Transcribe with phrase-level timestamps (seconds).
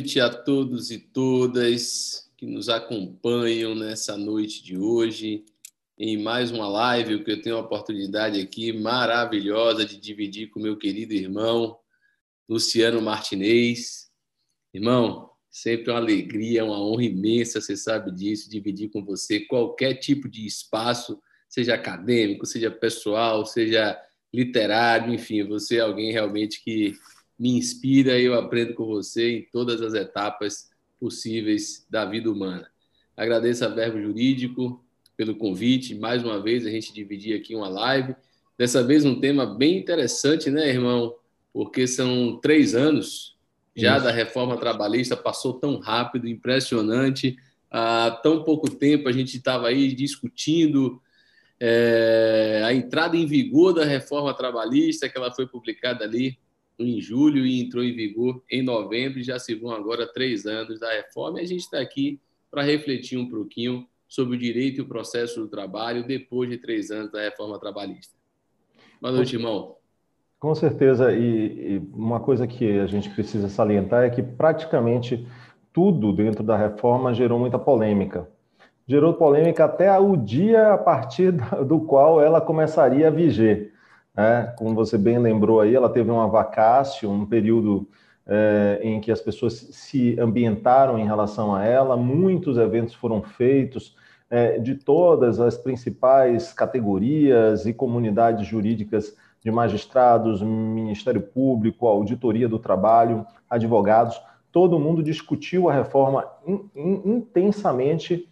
[0.00, 5.44] noite a todos e todas que nos acompanham nessa noite de hoje,
[5.98, 10.78] em mais uma live que eu tenho a oportunidade aqui maravilhosa de dividir com meu
[10.78, 11.78] querido irmão
[12.48, 14.10] Luciano Martinez.
[14.72, 20.30] Irmão, sempre uma alegria, uma honra imensa, você sabe disso, dividir com você qualquer tipo
[20.30, 24.00] de espaço, seja acadêmico, seja pessoal, seja
[24.32, 26.94] literário, enfim, você é alguém realmente que
[27.40, 30.68] me inspira e eu aprendo com você em todas as etapas
[31.00, 32.68] possíveis da vida humana.
[33.16, 34.84] Agradeço a Verbo Jurídico
[35.16, 38.14] pelo convite, mais uma vez a gente dividir aqui uma live.
[38.58, 41.14] Dessa vez um tema bem interessante, né, irmão?
[41.50, 43.38] Porque são três anos
[43.74, 44.04] já Isso.
[44.04, 47.38] da reforma trabalhista, passou tão rápido, impressionante.
[47.70, 51.00] Há tão pouco tempo a gente estava aí discutindo
[51.58, 56.38] é, a entrada em vigor da reforma trabalhista, que ela foi publicada ali
[56.84, 60.78] em julho e entrou em vigor em novembro, e já se vão agora três anos
[60.80, 64.80] da reforma, e a gente está aqui para refletir um pouquinho sobre o direito e
[64.80, 68.14] o processo do trabalho depois de três anos da reforma trabalhista.
[69.00, 69.76] Boa noite, irmão.
[70.40, 75.26] Com certeza, e, e uma coisa que a gente precisa salientar é que praticamente
[75.72, 78.28] tudo dentro da reforma gerou muita polêmica.
[78.86, 81.32] Gerou polêmica até o dia a partir
[81.66, 83.69] do qual ela começaria a viger.
[84.16, 87.88] É, como você bem lembrou aí, ela teve uma vacácio, um período
[88.26, 93.96] é, em que as pessoas se ambientaram em relação a ela, muitos eventos foram feitos
[94.28, 102.58] é, de todas as principais categorias e comunidades jurídicas de magistrados, Ministério Público, Auditoria do
[102.58, 104.20] Trabalho, advogados,
[104.52, 108.28] todo mundo discutiu a reforma in, in, intensamente,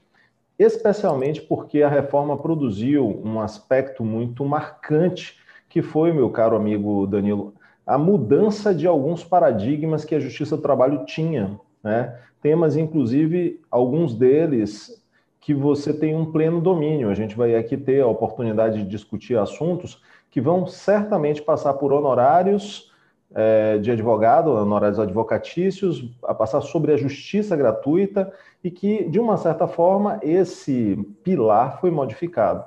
[0.58, 5.38] especialmente porque a reforma produziu um aspecto muito marcante
[5.68, 7.54] que foi, meu caro amigo Danilo,
[7.86, 11.58] a mudança de alguns paradigmas que a Justiça do Trabalho tinha.
[11.82, 12.18] Né?
[12.40, 15.02] Temas, inclusive, alguns deles
[15.40, 17.08] que você tem um pleno domínio.
[17.08, 21.92] A gente vai aqui ter a oportunidade de discutir assuntos que vão certamente passar por
[21.92, 22.92] honorários
[23.34, 29.36] é, de advogado, honorários advocatícios, a passar sobre a justiça gratuita e que, de uma
[29.36, 32.64] certa forma, esse pilar foi modificado.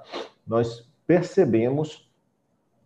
[0.47, 2.10] Nós percebemos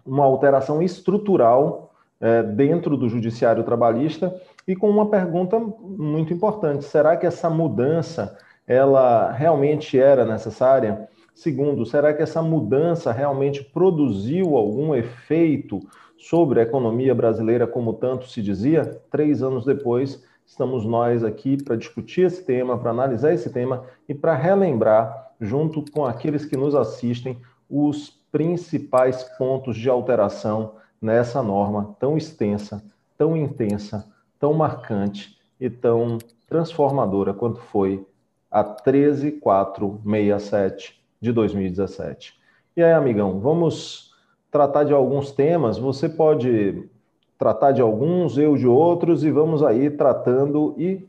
[0.05, 4.33] uma alteração estrutural é, dentro do judiciário trabalhista
[4.67, 11.07] e com uma pergunta muito importante: será que essa mudança ela realmente era necessária?
[11.33, 15.81] Segundo, será que essa mudança realmente produziu algum efeito
[16.17, 18.85] sobre a economia brasileira, como tanto se dizia?
[19.11, 24.13] Três anos depois, estamos nós aqui para discutir esse tema, para analisar esse tema e
[24.13, 27.37] para relembrar, junto com aqueles que nos assistem,
[27.69, 32.83] os principais pontos de alteração nessa norma tão extensa,
[33.17, 38.05] tão intensa, tão marcante e tão transformadora quanto foi
[38.51, 42.37] a 13467 de 2017.
[42.75, 44.13] E aí, amigão, vamos
[44.51, 45.77] tratar de alguns temas.
[45.77, 46.89] Você pode
[47.39, 51.07] tratar de alguns, eu de outros, e vamos aí tratando e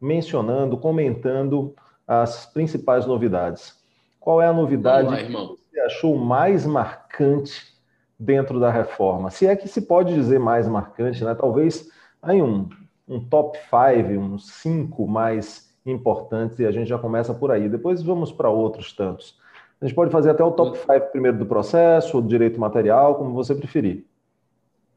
[0.00, 1.74] mencionando, comentando
[2.08, 3.78] as principais novidades.
[4.18, 5.04] Qual é a novidade?
[5.04, 7.74] Vamos lá, irmão você achou mais marcante
[8.18, 9.30] dentro da reforma?
[9.30, 11.34] Se é que se pode dizer mais marcante, né?
[11.34, 11.90] Talvez
[12.22, 12.68] aí um,
[13.08, 17.68] um top 5, uns cinco mais importantes, e a gente já começa por aí.
[17.68, 19.36] Depois vamos para outros tantos.
[19.80, 23.16] A gente pode fazer até o top 5 primeiro do processo, ou do direito material,
[23.16, 24.06] como você preferir.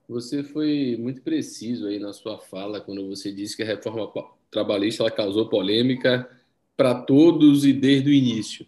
[0.08, 4.10] Você foi muito preciso aí na sua fala quando você disse que a reforma
[4.50, 6.30] trabalhista ela causou polêmica
[6.78, 8.66] para todos e desde o início.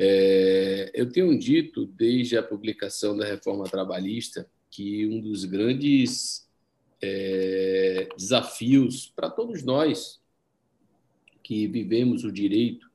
[0.00, 6.48] É, eu tenho dito, desde a publicação da reforma trabalhista, que um dos grandes
[7.02, 10.20] é, desafios para todos nós
[11.42, 12.88] que vivemos o direito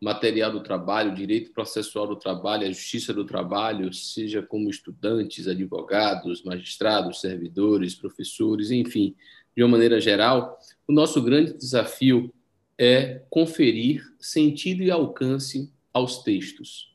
[0.00, 5.48] material do trabalho, o direito processual do trabalho, a justiça do trabalho, seja como estudantes,
[5.48, 9.16] advogados, magistrados, servidores, professores, enfim,
[9.56, 12.32] de uma maneira geral, o nosso grande desafio
[12.78, 16.94] é conferir sentido e alcance aos textos.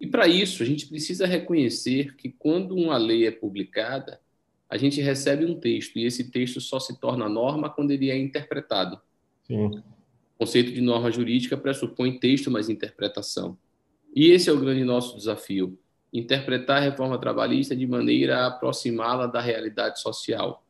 [0.00, 4.20] E para isso, a gente precisa reconhecer que quando uma lei é publicada,
[4.68, 8.16] a gente recebe um texto e esse texto só se torna norma quando ele é
[8.16, 9.00] interpretado.
[9.46, 9.66] Sim.
[9.66, 9.82] O
[10.38, 13.58] conceito de norma jurídica pressupõe texto mais interpretação.
[14.14, 15.78] E esse é o grande nosso desafio:
[16.12, 20.64] interpretar a reforma trabalhista de maneira a aproximá-la da realidade social.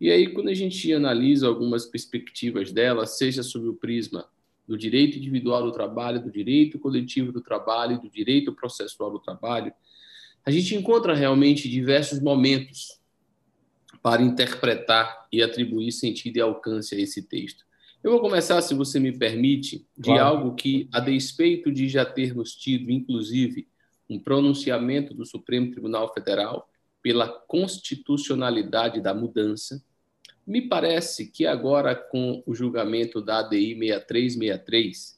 [0.00, 4.28] E aí, quando a gente analisa algumas perspectivas dela, seja sob o prisma
[4.70, 9.72] do direito individual do trabalho, do direito coletivo do trabalho, do direito processual do trabalho,
[10.46, 13.00] a gente encontra realmente diversos momentos
[14.00, 17.64] para interpretar e atribuir sentido e alcance a esse texto.
[18.00, 20.24] Eu vou começar, se você me permite, de claro.
[20.24, 23.66] algo que, a despeito de já termos tido, inclusive,
[24.08, 26.70] um pronunciamento do Supremo Tribunal Federal
[27.02, 29.84] pela constitucionalidade da mudança,
[30.50, 35.16] me parece que agora, com o julgamento da ADI 6363,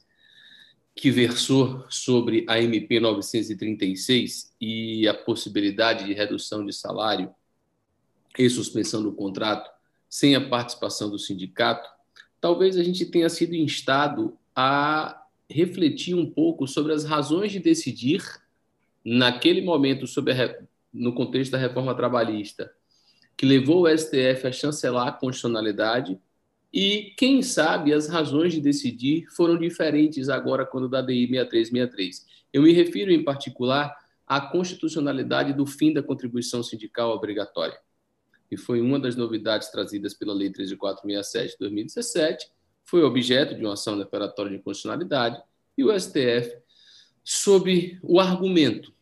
[0.95, 7.33] que versou sobre a MP 936 e a possibilidade de redução de salário
[8.37, 9.71] e suspensão do contrato
[10.07, 11.89] sem a participação do sindicato,
[12.39, 15.19] talvez a gente tenha sido instado a
[15.49, 18.21] refletir um pouco sobre as razões de decidir,
[19.03, 20.59] naquele momento, sobre a,
[20.93, 22.71] no contexto da reforma trabalhista,
[23.35, 26.19] que levou o STF a chancelar a constitucionalidade,
[26.73, 32.25] e, quem sabe, as razões de decidir foram diferentes agora quando da DI 6363.
[32.51, 33.95] Eu me refiro, em particular,
[34.25, 37.77] à constitucionalidade do fim da contribuição sindical obrigatória
[38.53, 42.51] que foi uma das novidades trazidas pela Lei 13467 de 2017,
[42.83, 45.41] foi objeto de uma ação declaratória de inconstitucionalidade,
[45.75, 46.55] e o STF,
[47.23, 48.92] sob o argumento,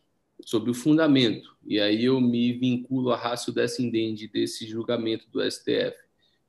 [0.45, 5.95] sob o fundamento, e aí eu me vinculo à raça descendente desse julgamento do STF,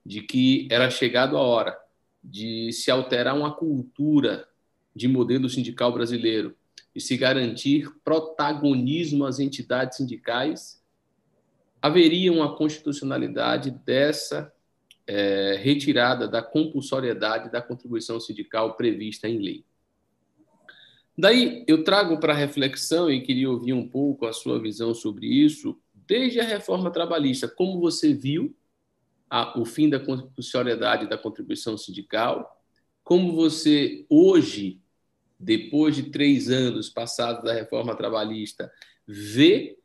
[0.04, 1.78] de que era chegado a hora
[2.22, 4.48] de se alterar uma cultura
[4.94, 6.56] de modelo sindical brasileiro
[6.94, 10.82] e se garantir protagonismo às entidades sindicais
[11.80, 14.52] haveria uma constitucionalidade dessa
[15.06, 19.64] é, retirada da compulsoriedade da contribuição sindical prevista em lei.
[21.16, 25.78] Daí eu trago para reflexão e queria ouvir um pouco a sua visão sobre isso,
[26.06, 28.56] desde a reforma trabalhista, como você viu
[29.28, 32.62] a, o fim da compulsoriedade da contribuição sindical,
[33.04, 34.80] como você hoje,
[35.38, 38.70] depois de três anos passados da reforma trabalhista,
[39.06, 39.78] vê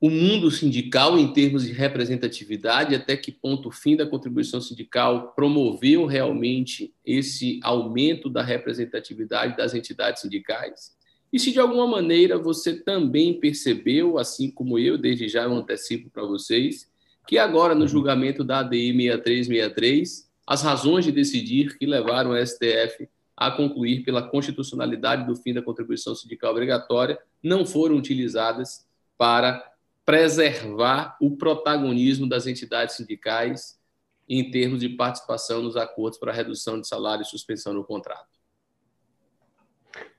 [0.00, 5.32] o mundo sindical em termos de representatividade, até que ponto o fim da contribuição sindical
[5.34, 10.96] promoveu realmente esse aumento da representatividade das entidades sindicais?
[11.32, 16.08] E se de alguma maneira você também percebeu, assim como eu, desde já eu antecipo
[16.10, 16.88] para vocês,
[17.26, 23.08] que agora no julgamento da ADI 6363, as razões de decidir que levaram o STF
[23.36, 28.86] a concluir pela constitucionalidade do fim da contribuição sindical obrigatória não foram utilizadas
[29.18, 29.62] para
[30.08, 33.78] preservar o protagonismo das entidades sindicais
[34.26, 38.26] em termos de participação nos acordos para redução de salário e suspensão do contrato.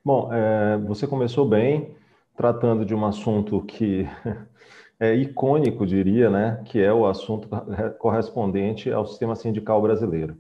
[0.05, 1.95] Bom, é, você começou bem
[2.37, 4.07] tratando de um assunto que
[4.99, 7.49] é icônico, diria, né, que é o assunto
[7.97, 10.37] correspondente ao sistema sindical brasileiro.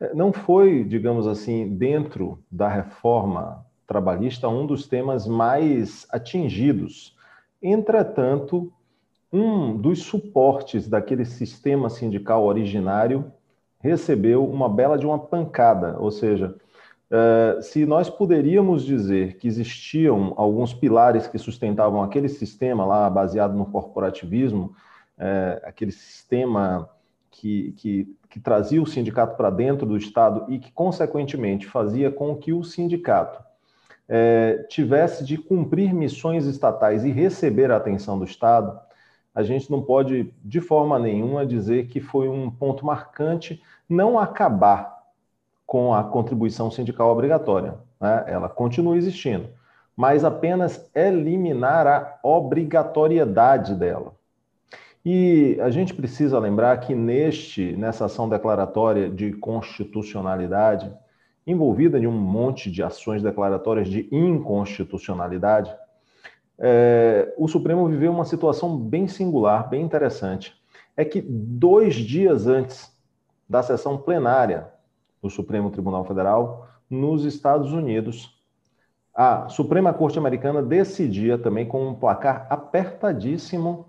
[0.00, 7.16] É, não foi, digamos assim, dentro da reforma trabalhista um dos temas mais atingidos.
[7.62, 8.72] Entretanto,
[9.32, 13.32] um dos suportes daquele sistema sindical originário
[13.80, 16.54] recebeu uma bela de uma pancada, ou seja,
[17.10, 23.54] uh, se nós poderíamos dizer que existiam alguns pilares que sustentavam aquele sistema lá baseado
[23.54, 24.74] no corporativismo,
[25.18, 26.90] uh, aquele sistema
[27.30, 32.36] que, que, que trazia o sindicato para dentro do Estado e que, consequentemente, fazia com
[32.36, 38.78] que o sindicato uh, tivesse de cumprir missões estatais e receber a atenção do Estado,
[39.34, 45.00] a gente não pode, de forma nenhuma, dizer que foi um ponto marcante não acabar
[45.66, 47.74] com a contribuição sindical obrigatória.
[48.00, 48.24] Né?
[48.26, 49.48] Ela continua existindo,
[49.96, 54.14] mas apenas eliminar a obrigatoriedade dela.
[55.04, 60.92] E a gente precisa lembrar que neste, nessa ação declaratória de constitucionalidade,
[61.46, 65.74] envolvida em um monte de ações declaratórias de inconstitucionalidade,
[66.60, 70.54] é, o Supremo viveu uma situação bem singular, bem interessante.
[70.94, 72.94] É que dois dias antes
[73.48, 74.68] da sessão plenária
[75.22, 78.38] do Supremo Tribunal Federal, nos Estados Unidos,
[79.14, 83.86] a Suprema Corte Americana decidia também com um placar apertadíssimo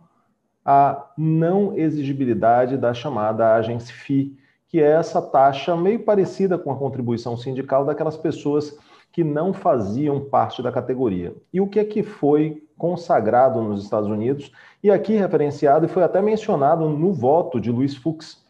[0.64, 4.38] a não exigibilidade da chamada agência FII,
[4.68, 8.78] que é essa taxa meio parecida com a contribuição sindical daquelas pessoas
[9.12, 11.36] que não faziam parte da categoria.
[11.52, 14.52] E o que é que foi consagrado nos Estados Unidos
[14.82, 18.44] e aqui referenciado e foi até mencionado no voto de Luiz Fux.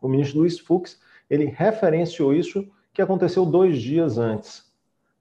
[0.00, 0.98] O ministro Luiz Fux,
[1.28, 4.64] ele referenciou isso que aconteceu dois dias antes.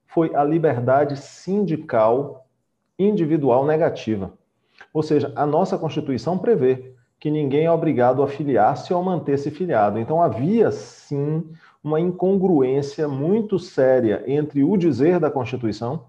[0.08, 2.48] Foi a liberdade sindical
[2.98, 4.34] individual negativa.
[4.94, 10.00] Ou seja, a nossa Constituição prevê que ninguém é obrigado a filiar-se ou manter-se filiado.
[10.00, 11.44] Então havia sim
[11.88, 16.06] uma incongruência muito séria entre o dizer da Constituição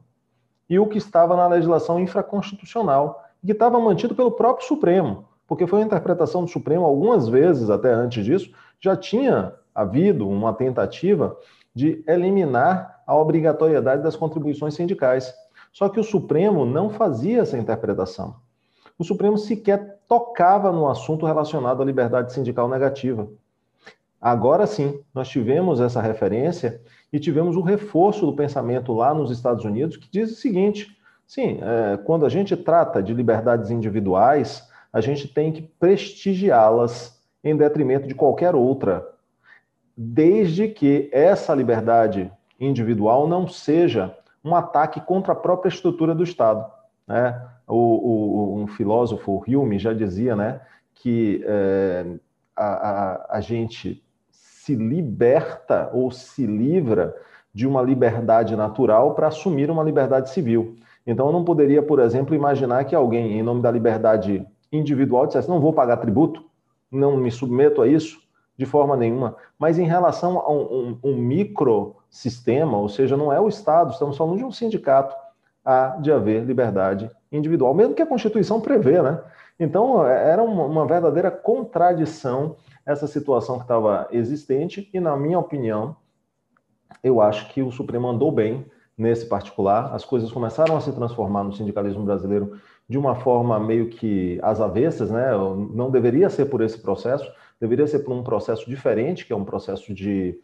[0.69, 5.25] e o que estava na legislação infraconstitucional, que estava mantido pelo próprio Supremo.
[5.47, 10.53] porque foi uma interpretação do Supremo algumas vezes, até antes disso, já tinha havido uma
[10.53, 11.39] tentativa
[11.75, 15.33] de eliminar a obrigatoriedade das contribuições sindicais.
[15.73, 18.37] Só que o Supremo não fazia essa interpretação.
[18.99, 23.27] O Supremo sequer tocava no assunto relacionado à liberdade sindical negativa.
[24.21, 26.81] Agora sim, nós tivemos essa referência
[27.13, 30.97] e tivemos o um reforço do pensamento lá nos Estados Unidos que diz o seguinte:
[31.27, 37.57] sim, é, quando a gente trata de liberdades individuais, a gente tem que prestigiá-las em
[37.57, 39.07] detrimento de qualquer outra,
[39.97, 46.69] desde que essa liberdade individual não seja um ataque contra a própria estrutura do Estado.
[47.07, 47.41] Né?
[47.67, 50.61] O, o, um filósofo, Hume, já dizia né,
[50.95, 52.07] que é,
[52.57, 54.03] a, a, a gente
[54.69, 57.17] se liberta ou se livra
[57.55, 60.77] de uma liberdade natural para assumir uma liberdade civil.
[61.07, 65.49] Então, eu não poderia, por exemplo, imaginar que alguém, em nome da liberdade individual, dissesse:
[65.49, 66.45] não vou pagar tributo,
[66.93, 68.21] não me submeto a isso
[68.59, 69.37] de forma nenhuma.
[69.59, 74.19] Mas em relação a um, um, um microsistema, ou seja, não é o Estado, estamos
[74.19, 75.17] falando de um sindicato,
[75.65, 79.19] há de haver liberdade individual, mesmo que a Constituição prevê, né?
[79.59, 82.57] Então, era uma, uma verdadeira contradição
[82.89, 85.95] essa situação que estava existente e, na minha opinião,
[87.05, 88.65] eu acho que o Supremo andou bem
[88.97, 89.95] nesse particular.
[89.95, 94.59] As coisas começaram a se transformar no sindicalismo brasileiro de uma forma meio que às
[94.59, 95.33] avessas, né?
[95.75, 97.31] Não deveria ser por esse processo,
[97.61, 100.41] deveria ser por um processo diferente, que é um processo de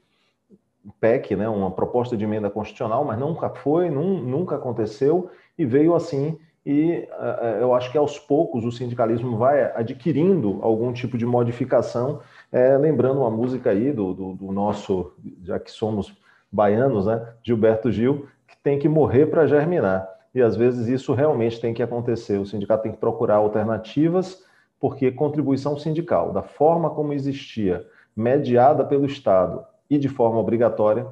[1.01, 1.49] PEC, né?
[1.49, 7.61] Uma proposta de emenda constitucional, mas nunca foi, nunca aconteceu e veio assim e uh,
[7.61, 12.21] eu acho que aos poucos o sindicalismo vai adquirindo algum tipo de modificação,
[12.55, 16.17] é, lembrando uma música aí do, do, do, nosso, já que somos
[16.53, 20.09] baianos, né, Gilberto Gil, que tem que morrer para germinar.
[20.33, 22.39] E às vezes isso realmente tem que acontecer.
[22.39, 24.45] O sindicato tem que procurar alternativas,
[24.79, 27.85] porque contribuição sindical, da forma como existia,
[28.15, 31.09] mediada pelo Estado e de forma obrigatória,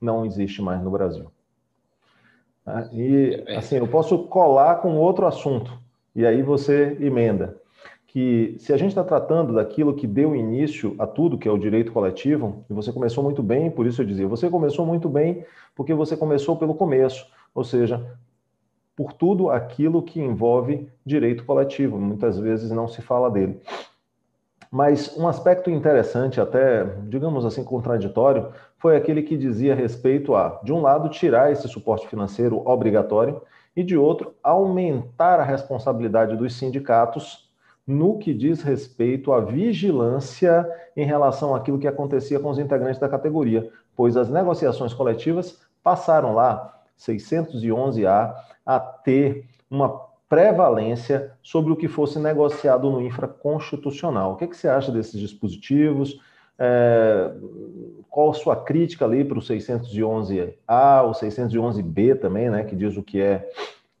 [0.00, 1.30] não existe mais no Brasil.
[2.64, 2.88] Tá?
[2.92, 5.72] E assim, eu posso colar com outro assunto,
[6.16, 7.59] e aí você emenda.
[8.12, 11.56] Que se a gente está tratando daquilo que deu início a tudo, que é o
[11.56, 15.44] direito coletivo, e você começou muito bem, por isso eu dizia, você começou muito bem
[15.76, 17.24] porque você começou pelo começo,
[17.54, 18.04] ou seja,
[18.96, 22.00] por tudo aquilo que envolve direito coletivo.
[22.00, 23.60] Muitas vezes não se fala dele.
[24.72, 30.72] Mas um aspecto interessante, até, digamos assim, contraditório, foi aquele que dizia respeito a, de
[30.72, 33.40] um lado, tirar esse suporte financeiro obrigatório
[33.76, 37.49] e, de outro, aumentar a responsabilidade dos sindicatos
[37.90, 40.66] no que diz respeito à vigilância
[40.96, 46.34] em relação àquilo que acontecia com os integrantes da categoria, pois as negociações coletivas passaram
[46.34, 54.32] lá, 611A, a ter uma prevalência sobre o que fosse negociado no infraconstitucional.
[54.32, 56.20] O que, é que você acha desses dispositivos?
[56.56, 57.32] É,
[58.08, 63.02] qual a sua crítica ali para o 611A, o 611B também, né, que diz o
[63.02, 63.48] que é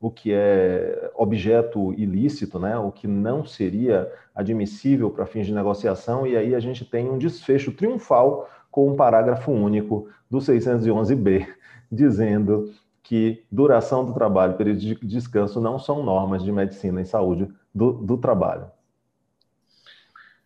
[0.00, 6.26] o que é objeto ilícito, né, o que não seria admissível para fins de negociação,
[6.26, 11.46] e aí a gente tem um desfecho triunfal com um parágrafo único do 611B,
[11.92, 17.48] dizendo que duração do trabalho, período de descanso não são normas de medicina e saúde
[17.74, 18.70] do, do trabalho.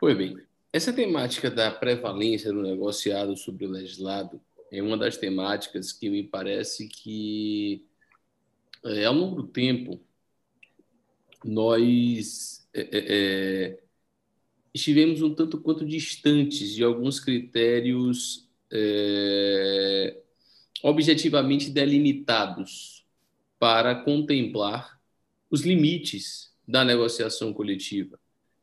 [0.00, 0.36] Pois bem,
[0.72, 4.40] essa temática da prevalência do negociado sobre o legislado
[4.72, 7.86] é uma das temáticas que me parece que,
[8.84, 10.00] é, ao longo do tempo,
[11.44, 13.84] nós é, é, é
[14.74, 20.20] estivemos um tanto quanto distantes de alguns critérios é,
[20.82, 23.06] objetivamente delimitados
[23.58, 25.00] para contemplar
[25.48, 28.18] os limites da negociação coletiva,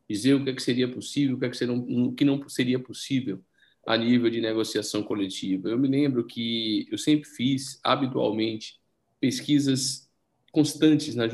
[0.09, 2.77] dizer o que, é que seria possível, o que, é que, o que não seria
[2.77, 3.41] possível
[3.87, 5.69] a nível de negociação coletiva.
[5.69, 8.79] Eu me lembro que eu sempre fiz, habitualmente,
[9.19, 10.10] pesquisas
[10.51, 11.27] constantes na,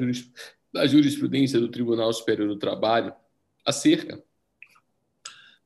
[0.85, 3.13] jurisprudência do Tribunal Superior do Trabalho
[3.65, 4.23] acerca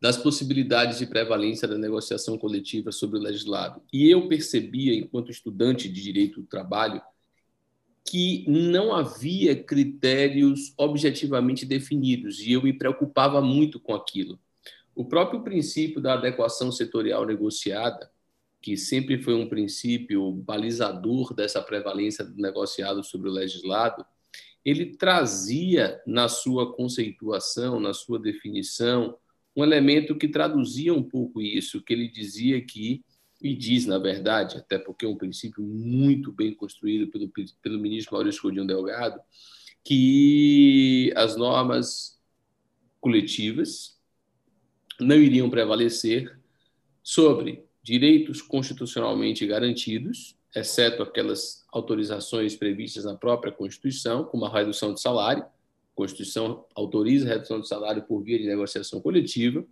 [0.01, 3.83] das possibilidades de prevalência da negociação coletiva sobre o legislado.
[3.93, 7.01] E eu percebia, enquanto estudante de direito do trabalho,
[8.03, 14.39] que não havia critérios objetivamente definidos e eu me preocupava muito com aquilo.
[14.95, 18.11] O próprio princípio da adequação setorial negociada,
[18.61, 24.05] que sempre foi um princípio balizador dessa prevalência do negociado sobre o legislado,
[24.63, 29.17] ele trazia na sua conceituação, na sua definição,
[29.55, 33.03] um elemento que traduzia um pouco isso, que ele dizia que,
[33.41, 38.13] e diz na verdade, até porque é um princípio muito bem construído pelo, pelo ministro
[38.13, 39.19] Maurício Godinho Delgado,
[39.83, 42.19] que as normas
[42.99, 43.99] coletivas
[44.99, 46.39] não iriam prevalecer
[47.01, 55.01] sobre direitos constitucionalmente garantidos, exceto aquelas autorizações previstas na própria Constituição, como a redução de
[55.01, 55.43] salário.
[55.43, 59.63] A Constituição autoriza a redução de salário por via de negociação coletiva.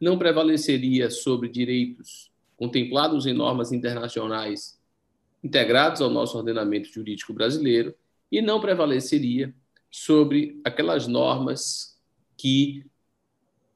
[0.00, 4.78] Não prevaleceria sobre direitos contemplados em normas internacionais
[5.42, 7.94] integrados ao nosso ordenamento jurídico brasileiro
[8.30, 9.54] e não prevaleceria
[9.90, 11.96] sobre aquelas normas
[12.36, 12.84] que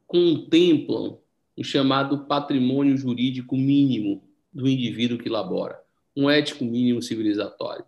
[0.07, 1.19] contemplam
[1.57, 5.79] o chamado patrimônio jurídico mínimo do indivíduo que labora,
[6.17, 7.85] um ético mínimo civilizatório.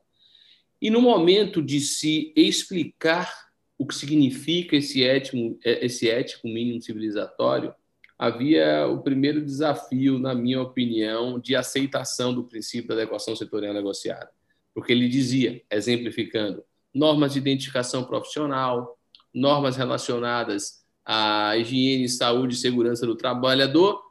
[0.81, 3.33] E no momento de se explicar
[3.79, 7.75] o que significa esse ético, esse ético mínimo civilizatório,
[8.19, 14.31] havia o primeiro desafio, na minha opinião, de aceitação do princípio da adequação setorial negociada.
[14.73, 18.99] Porque ele dizia, exemplificando, normas de identificação profissional,
[19.33, 24.03] normas relacionadas a higiene, saúde e segurança do trabalhador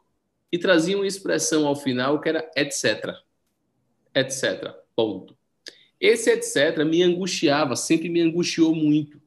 [0.52, 3.14] e trazia uma expressão ao final que era etc.
[4.14, 4.72] etc.
[4.94, 5.36] Ponto.
[6.00, 9.20] Esse etc me angustiava, sempre me angustiou muito.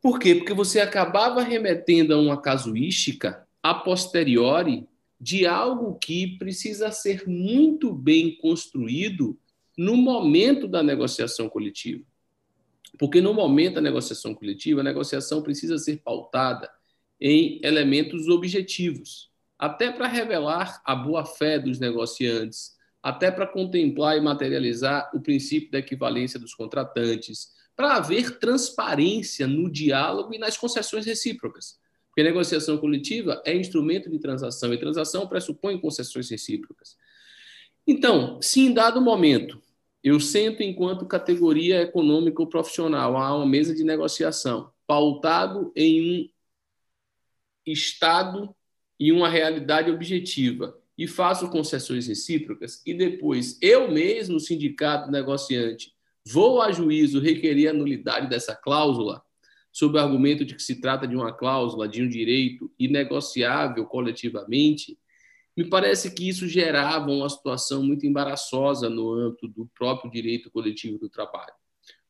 [0.00, 0.34] Por quê?
[0.34, 4.86] Porque você acabava remetendo a uma casuística a posteriori
[5.20, 9.36] de algo que precisa ser muito bem construído
[9.76, 12.04] no momento da negociação coletiva.
[12.98, 16.70] Porque no momento da negociação coletiva, a negociação precisa ser pautada
[17.20, 22.72] em elementos objetivos, até para revelar a boa-fé dos negociantes,
[23.02, 29.70] até para contemplar e materializar o princípio da equivalência dos contratantes, para haver transparência no
[29.70, 31.78] diálogo e nas concessões recíprocas.
[32.08, 36.96] Porque negociação coletiva é instrumento de transação e transação pressupõe concessões recíprocas.
[37.86, 39.62] Então, se em dado momento
[40.02, 46.28] eu sento enquanto categoria econômica ou profissional a uma mesa de negociação pautado em um
[47.70, 48.54] Estado
[48.98, 55.92] e uma realidade objetiva e faço concessões recíprocas e depois eu mesmo, sindicato negociante,
[56.26, 59.22] vou a juízo requerer a nulidade dessa cláusula,
[59.72, 64.98] sob o argumento de que se trata de uma cláusula de um direito inegociável coletivamente,
[65.56, 70.98] me parece que isso gerava uma situação muito embaraçosa no âmbito do próprio direito coletivo
[70.98, 71.52] do trabalho.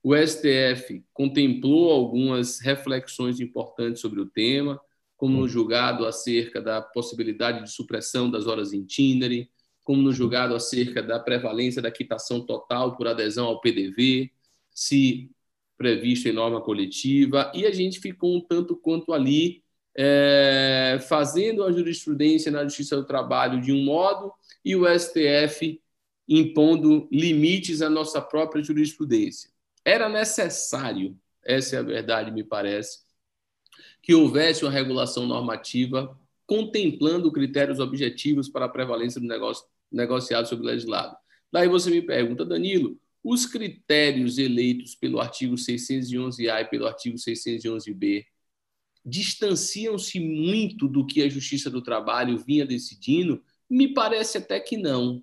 [0.02, 4.80] O STF contemplou algumas reflexões importantes sobre o tema,
[5.18, 9.50] como no julgado acerca da possibilidade de supressão das horas itinerary,
[9.82, 14.30] como no julgado acerca da prevalência da quitação total por adesão ao PDV,
[14.70, 15.28] se
[15.76, 19.62] previsto em norma coletiva, e a gente ficou um tanto quanto ali
[19.96, 24.32] é, fazendo a jurisprudência na Justiça do Trabalho de um modo
[24.64, 25.80] e o STF
[26.28, 29.50] impondo limites à nossa própria jurisprudência.
[29.84, 33.07] Era necessário, essa é a verdade, me parece,
[34.02, 40.64] que houvesse uma regulação normativa contemplando critérios objetivos para a prevalência do negócio negociado sobre
[40.64, 41.16] o legislado.
[41.52, 48.26] Daí você me pergunta, Danilo, os critérios eleitos pelo artigo 611-A e pelo artigo 611-B
[49.04, 53.42] distanciam-se muito do que a Justiça do Trabalho vinha decidindo?
[53.68, 55.22] Me parece até que não.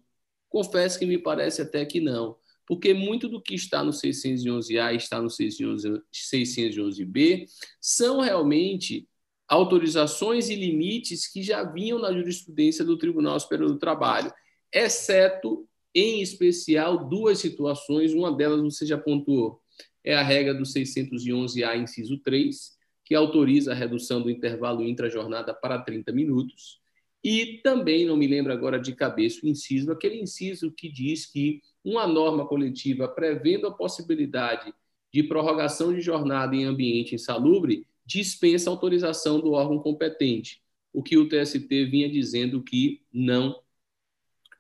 [0.50, 4.98] Confesso que me parece até que não porque muito do que está no 611A e
[4.98, 7.46] está no 611B
[7.80, 9.08] são realmente
[9.48, 14.34] autorizações e limites que já vinham na jurisprudência do Tribunal Superior do Trabalho,
[14.74, 19.62] exceto, em especial, duas situações, uma delas você já pontuou,
[20.04, 25.80] é a regra do 611A, inciso 3, que autoriza a redução do intervalo intra-jornada para
[25.80, 26.80] 30 minutos,
[27.28, 31.60] e também, não me lembro agora de cabeça o inciso, aquele inciso que diz que
[31.84, 34.72] uma norma coletiva prevendo a possibilidade
[35.12, 40.62] de prorrogação de jornada em ambiente insalubre dispensa autorização do órgão competente,
[40.94, 43.60] o que o TST vinha dizendo que não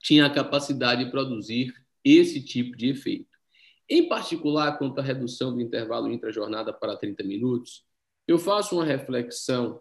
[0.01, 1.71] tinha a capacidade de produzir
[2.03, 3.37] esse tipo de efeito.
[3.87, 7.85] Em particular, quanto à redução do intervalo intra-jornada para 30 minutos,
[8.27, 9.79] eu faço uma reflexão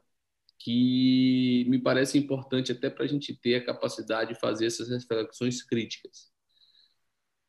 [0.64, 5.62] que me parece importante até para a gente ter a capacidade de fazer essas reflexões
[5.62, 6.32] críticas.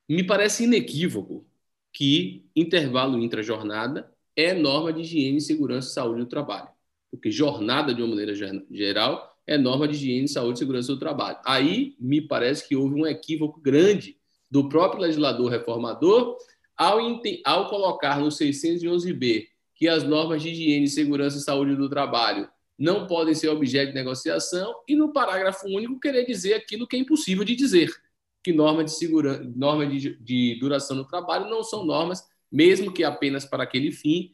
[0.08, 1.47] Me parece inequívoco
[1.93, 6.67] que intervalo intra-jornada é norma de higiene, segurança e saúde do trabalho.
[7.10, 8.36] Porque jornada, de uma maneira
[8.69, 11.38] geral, é norma de higiene, saúde e segurança do trabalho.
[11.45, 14.17] Aí me parece que houve um equívoco grande
[14.51, 16.36] do próprio legislador reformador
[16.75, 16.99] ao,
[17.45, 23.08] ao colocar no 611B que as normas de higiene, segurança e saúde do trabalho não
[23.08, 27.44] podem ser objeto de negociação e no parágrafo único querer dizer aquilo que é impossível
[27.44, 27.90] de dizer
[28.44, 33.04] que normas de segurança, normas de, de duração do trabalho não são normas, mesmo que
[33.04, 34.32] apenas para aquele fim,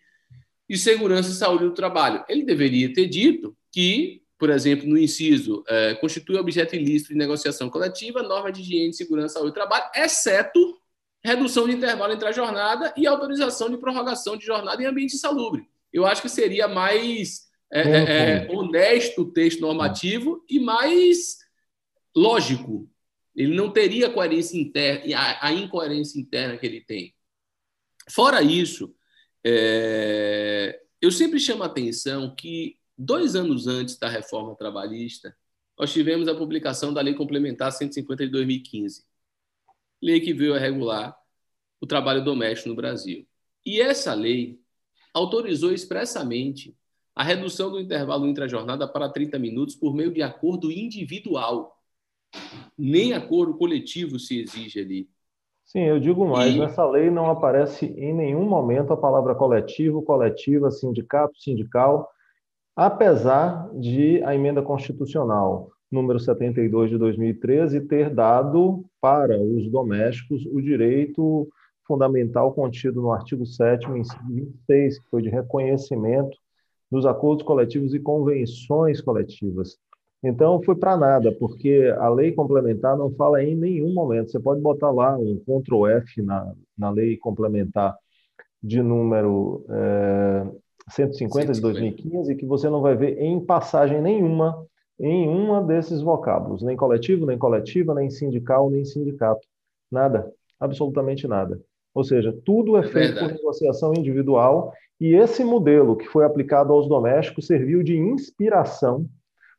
[0.69, 2.23] de segurança e saúde do trabalho.
[2.27, 7.69] Ele deveria ter dito que, por exemplo, no inciso, é, constitui objeto ilícito de negociação
[7.69, 10.77] coletiva, norma de higiene, segurança, saúde do trabalho, exceto
[11.23, 15.67] redução de intervalo entre a jornada e autorização de prorrogação de jornada em ambiente insalubre.
[15.93, 21.37] Eu acho que seria mais é, é, é honesto o texto normativo e mais
[22.15, 22.89] lógico.
[23.35, 27.15] Ele não teria coerência interna, a, a incoerência interna que ele tem.
[28.09, 28.93] Fora isso,
[29.45, 35.35] é, eu sempre chamo a atenção que dois anos antes da reforma trabalhista,
[35.77, 39.03] nós tivemos a publicação da Lei Complementar 150 de 2015,
[40.01, 41.17] lei que veio a regular
[41.79, 43.27] o trabalho doméstico no Brasil.
[43.65, 44.59] E essa lei
[45.13, 46.75] autorizou expressamente
[47.15, 51.75] a redução do intervalo intra-jornada para 30 minutos por meio de acordo individual.
[52.77, 55.09] Nem acordo coletivo se exige ali.
[55.65, 56.59] Sim, eu digo mais, e...
[56.59, 62.09] nessa lei não aparece em nenhum momento a palavra coletivo, coletiva, sindicato, sindical,
[62.75, 70.61] apesar de a emenda constitucional número 72 de 2013 ter dado para os domésticos o
[70.61, 71.47] direito
[71.85, 76.37] fundamental contido no artigo 7 inciso 26, que foi de reconhecimento
[76.91, 79.77] dos acordos coletivos e convenções coletivas.
[80.23, 84.29] Então, foi para nada, porque a lei complementar não fala em nenhum momento.
[84.29, 87.97] Você pode botar lá um Ctrl F na, na lei complementar
[88.61, 90.47] de número é,
[90.91, 94.67] 150 de 2015, que você não vai ver em passagem nenhuma
[94.99, 99.41] em uma desses vocábulos, nem coletivo, nem coletiva, nem sindical, nem sindicato.
[99.91, 101.59] Nada, absolutamente nada.
[101.93, 103.27] Ou seja, tudo é, é feito verdade.
[103.27, 109.09] por negociação individual e esse modelo que foi aplicado aos domésticos serviu de inspiração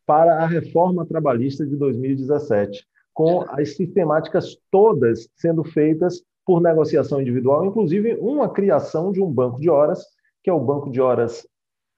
[0.06, 7.66] para a reforma trabalhista de 2017, com as sistemáticas todas sendo feitas por negociação individual,
[7.66, 10.04] inclusive uma criação de um banco de horas,
[10.44, 11.44] que é o banco de horas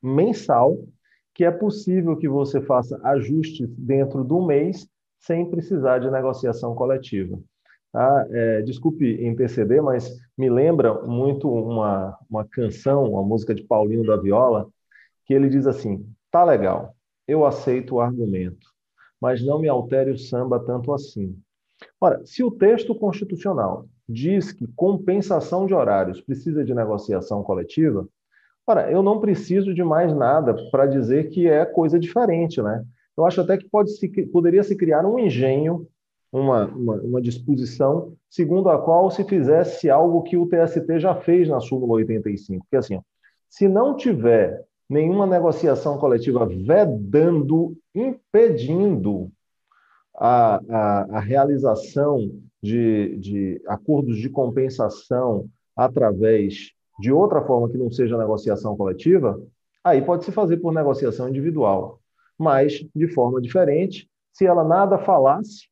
[0.02, 0.78] mensal,
[1.34, 7.38] que é possível que você faça ajustes dentro do mês sem precisar de negociação coletiva.
[7.94, 14.04] Ah, é, desculpe interceder, mas me lembra muito uma, uma canção, uma música de Paulinho
[14.04, 14.68] da Viola,
[15.24, 16.96] que ele diz assim: tá legal,
[17.28, 18.66] eu aceito o argumento,
[19.20, 21.38] mas não me altere o samba tanto assim.
[22.00, 28.08] Ora, se o texto constitucional diz que compensação de horários precisa de negociação coletiva,
[28.66, 32.84] ora, eu não preciso de mais nada para dizer que é coisa diferente, né?
[33.16, 35.86] Eu acho até que pode se, poderia se criar um engenho
[36.34, 41.48] uma, uma, uma, disposição segundo a qual se fizesse algo que o TST já fez
[41.48, 43.00] na súmula 85, que assim,
[43.48, 49.30] se não tiver nenhuma negociação coletiva vedando, impedindo
[50.16, 52.18] a, a, a realização
[52.60, 59.40] de, de acordos de compensação através de outra forma que não seja negociação coletiva,
[59.84, 62.00] aí pode se fazer por negociação individual,
[62.36, 64.08] mas de forma diferente.
[64.32, 65.68] Se ela nada falasse,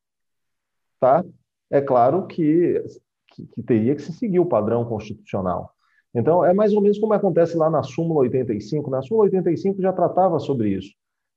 [1.03, 1.25] tá?
[1.69, 2.81] É claro que,
[3.27, 5.69] que, que teria que se seguir o padrão constitucional.
[6.15, 8.89] Então, é mais ou menos como acontece lá na súmula 85.
[8.89, 10.93] Na súmula 85 já tratava sobre isso,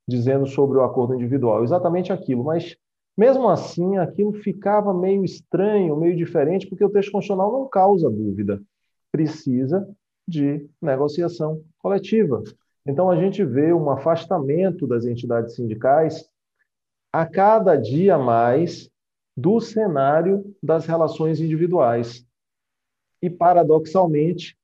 [0.07, 2.77] dizendo sobre o acordo individual, exatamente aquilo, mas
[3.19, 8.63] mesmo assim aquilo ficava meio estranho, meio diferente, porque o texto constitucional não causa dúvida.
[9.11, 9.89] Precisa
[10.29, 12.41] de negociação coletiva.
[12.87, 16.25] Então, a gente vê um afastamento das entidades sindicais
[17.13, 18.89] a cada dia mais
[19.37, 22.25] do cenário das relações individuais.
[23.21, 24.57] E, paradoxalmente,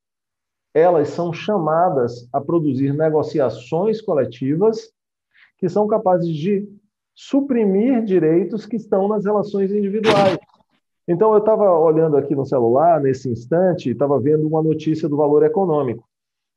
[0.73, 4.91] elas são chamadas a produzir negociações coletivas
[5.59, 6.67] que são capazes de
[7.15, 10.39] suprimir direitos que estão nas relações individuais.
[11.07, 15.17] Então, eu estava olhando aqui no celular, nesse instante, e estava vendo uma notícia do
[15.17, 16.09] Valor Econômico,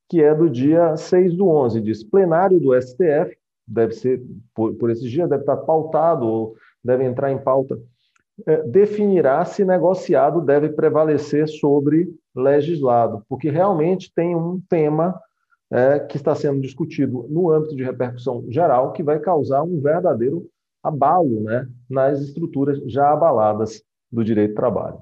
[0.08, 3.36] que é do dia 6 do 11, diz plenário do STF,
[3.68, 4.24] deve ser,
[4.54, 7.78] por, por esses dias, deve estar pautado, ou deve entrar em pauta
[8.68, 15.20] definirá se negociado deve prevalecer sobre legislado, porque realmente tem um tema
[15.72, 20.50] é, que está sendo discutido no âmbito de repercussão geral que vai causar um verdadeiro
[20.84, 25.00] abalo né, nas estruturas já abaladas do direito do trabalho.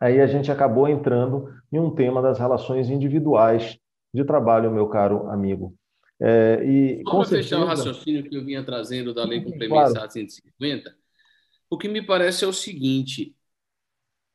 [0.00, 3.78] Aí a gente acabou entrando em um tema das relações individuais
[4.12, 5.74] de trabalho, meu caro amigo.
[6.20, 7.42] É, e, Só para certeza...
[7.42, 10.10] fechar o raciocínio que eu vinha trazendo da Lei Complementar claro.
[10.10, 10.94] 150,
[11.76, 13.36] o que me parece é o seguinte: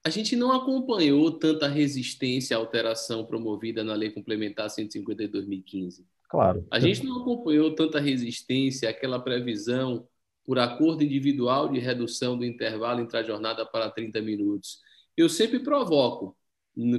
[0.06, 6.06] a gente não acompanhou tanta resistência à alteração promovida na Lei Complementar 150 de 2015.
[6.30, 6.66] Claro.
[6.70, 10.08] A gente não acompanhou tanta resistência àquela previsão
[10.46, 14.80] por acordo individual de redução do intervalo entre a jornada para 30 minutos.
[15.18, 16.38] Eu sempre provoco.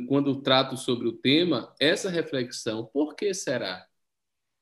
[0.08, 3.86] quando trato sobre o tema, essa reflexão: por que será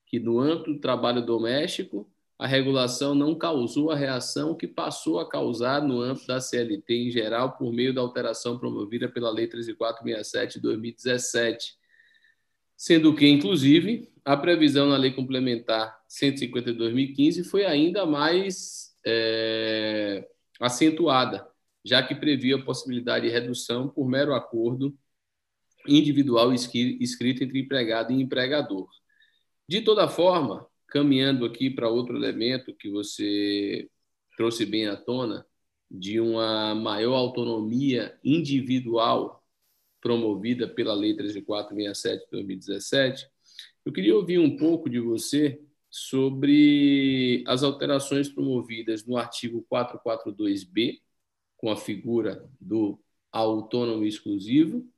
[0.05, 5.29] que no âmbito do trabalho doméstico a regulação não causou a reação que passou a
[5.29, 10.55] causar no âmbito da CLT em geral por meio da alteração promovida pela Lei 13467
[10.55, 11.75] de 2017,
[12.75, 20.27] sendo que, inclusive, a previsão na Lei Complementar 150 de 2015 foi ainda mais é,
[20.59, 21.47] acentuada,
[21.85, 24.97] já que previa a possibilidade de redução por mero acordo
[25.87, 28.89] individual escrito entre empregado e empregador.
[29.69, 33.89] De toda forma, caminhando aqui para outro elemento que você
[34.37, 35.47] trouxe bem à tona,
[35.91, 39.45] de uma maior autonomia individual
[40.01, 43.29] promovida pela Lei 13467 de 2017,
[43.85, 51.01] eu queria ouvir um pouco de você sobre as alterações promovidas no artigo 442B,
[51.57, 52.99] com a figura do
[53.33, 54.89] autônomo exclusivo,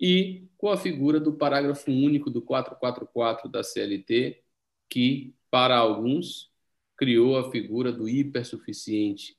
[0.00, 4.42] e com a figura do parágrafo único do 444 da CLT,
[4.88, 6.50] que para alguns,
[6.96, 9.36] criou a figura do hipersuficiente.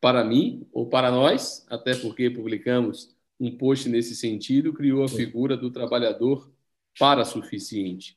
[0.00, 5.56] Para mim, ou para nós, até porque publicamos um post nesse sentido, criou a figura
[5.56, 6.50] do trabalhador
[6.98, 8.16] para suficiente.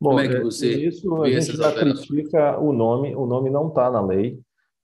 [0.00, 3.48] Bom, Como é que é, você isso a gente já critica o nome, o nome
[3.48, 4.38] não está na lei.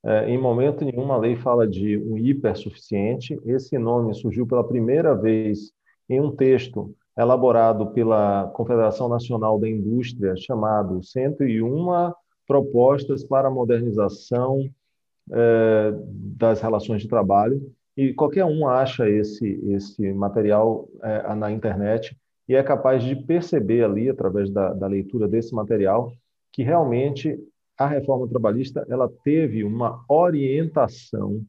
[0.05, 3.39] É, em momento nenhum a lei fala de um hipersuficiente.
[3.45, 5.73] Esse nome surgiu pela primeira vez
[6.09, 12.13] em um texto elaborado pela Confederação Nacional da Indústria, chamado 101
[12.47, 14.69] Propostas para a Modernização
[15.31, 15.93] eh,
[16.37, 17.63] das Relações de Trabalho.
[17.97, 22.17] E qualquer um acha esse, esse material eh, na internet
[22.49, 26.13] e é capaz de perceber ali, através da, da leitura desse material,
[26.51, 27.39] que realmente
[27.79, 31.43] a reforma trabalhista ela teve uma orientação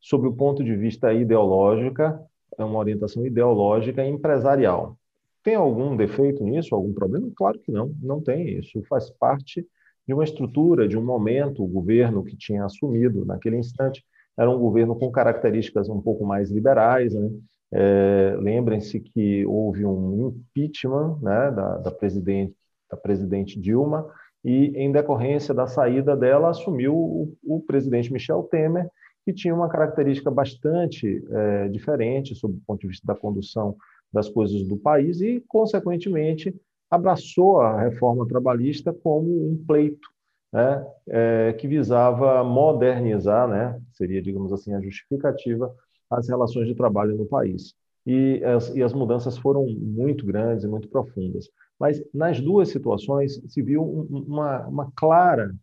[0.00, 2.20] sob o ponto de vista ideológica,
[2.58, 4.96] é uma orientação ideológica empresarial.
[5.42, 7.30] Tem algum defeito nisso, algum problema?
[7.36, 8.58] Claro que não, não tem.
[8.58, 9.66] Isso faz parte
[10.06, 14.04] de uma estrutura, de um momento, o governo que tinha assumido naquele instante
[14.38, 17.14] era um governo com características um pouco mais liberais.
[17.14, 17.30] Né?
[17.72, 22.54] É, Lembrem-se que houve um impeachment né, da, da, presidente,
[22.90, 24.06] da presidente Dilma,
[24.44, 28.88] e, em decorrência da saída dela, assumiu o, o presidente Michel Temer,
[29.24, 33.76] que tinha uma característica bastante é, diferente, sob o ponto de vista da condução
[34.12, 36.54] das coisas do país e, consequentemente,
[36.90, 40.08] abraçou a reforma trabalhista como um pleito
[40.52, 45.74] né, é, que visava modernizar, né, seria, digamos assim, a justificativa,
[46.10, 47.74] as relações de trabalho no país.
[48.04, 51.48] E as, e as mudanças foram muito grandes e muito profundas.
[51.78, 55.54] Mas nas duas situações se viu uma, uma clara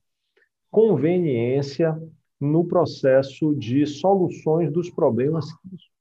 [0.71, 1.99] conveniência
[2.39, 5.45] no processo de soluções dos problemas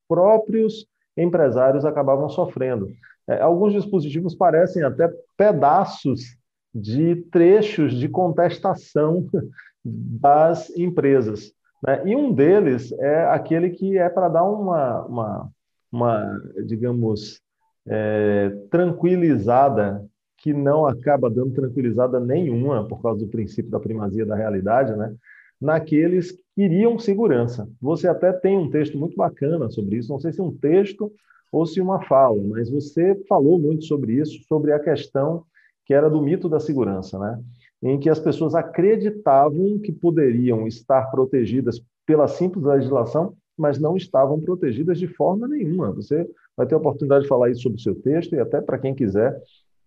[0.07, 0.87] próprios
[1.23, 2.89] empresários acabavam sofrendo.
[3.29, 6.39] É, alguns dispositivos parecem até pedaços
[6.75, 9.29] de trechos de contestação
[9.85, 11.53] das empresas.
[11.83, 12.03] Né?
[12.07, 15.51] E um deles é aquele que é para dar uma, uma,
[15.93, 17.41] uma digamos,
[17.87, 20.05] é, tranquilizada,
[20.39, 25.13] que não acaba dando tranquilizada nenhuma por causa do princípio da primazia da realidade, né?
[25.61, 27.71] naqueles que queriam segurança.
[27.81, 31.13] Você até tem um texto muito bacana sobre isso, não sei se um texto
[31.53, 35.45] ou se uma fala, mas você falou muito sobre isso, sobre a questão
[35.87, 37.41] que era do mito da segurança, né?
[37.81, 44.41] em que as pessoas acreditavam que poderiam estar protegidas pela simples legislação, mas não estavam
[44.41, 45.93] protegidas de forma nenhuma.
[45.93, 48.79] Você vai ter a oportunidade de falar isso sobre o seu texto e até para
[48.79, 49.41] quem quiser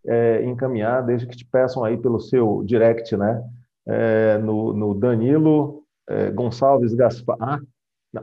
[0.08, 3.44] é, encaminhar, desde que te peçam aí pelo seu direct, né?
[3.86, 7.60] é, no, no, Danilo é, Gonçalves Gaspar, ah,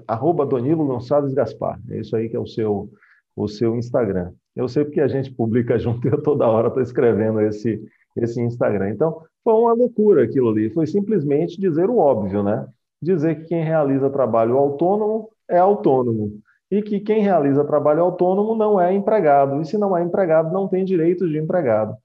[0.06, 2.90] arroba Danilo Gonçalves Gaspar, é isso aí que é o seu,
[3.36, 4.32] o seu Instagram.
[4.54, 7.82] Eu sei porque a gente publica junto e eu toda hora estou escrevendo esse,
[8.16, 8.90] esse Instagram.
[8.90, 12.66] Então, foi uma loucura aquilo ali, foi simplesmente dizer o óbvio, né?
[13.00, 18.78] Dizer que quem realiza trabalho autônomo é autônomo e que quem realiza trabalho autônomo não
[18.78, 21.96] é empregado, e se não é empregado, não tem direitos de empregado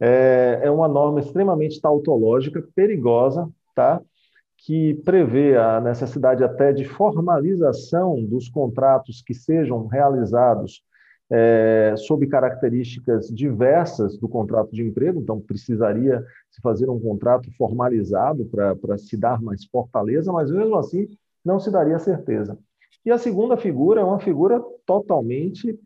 [0.00, 4.00] é, é uma norma extremamente tautológica, perigosa, tá?
[4.64, 10.82] Que prevê a necessidade até de formalização dos contratos que sejam realizados
[11.32, 18.44] é, sob características diversas do contrato de emprego, então precisaria se fazer um contrato formalizado
[18.46, 21.08] para se dar mais fortaleza, mas mesmo assim
[21.44, 22.58] não se daria certeza.
[23.04, 25.78] E a segunda figura é uma figura totalmente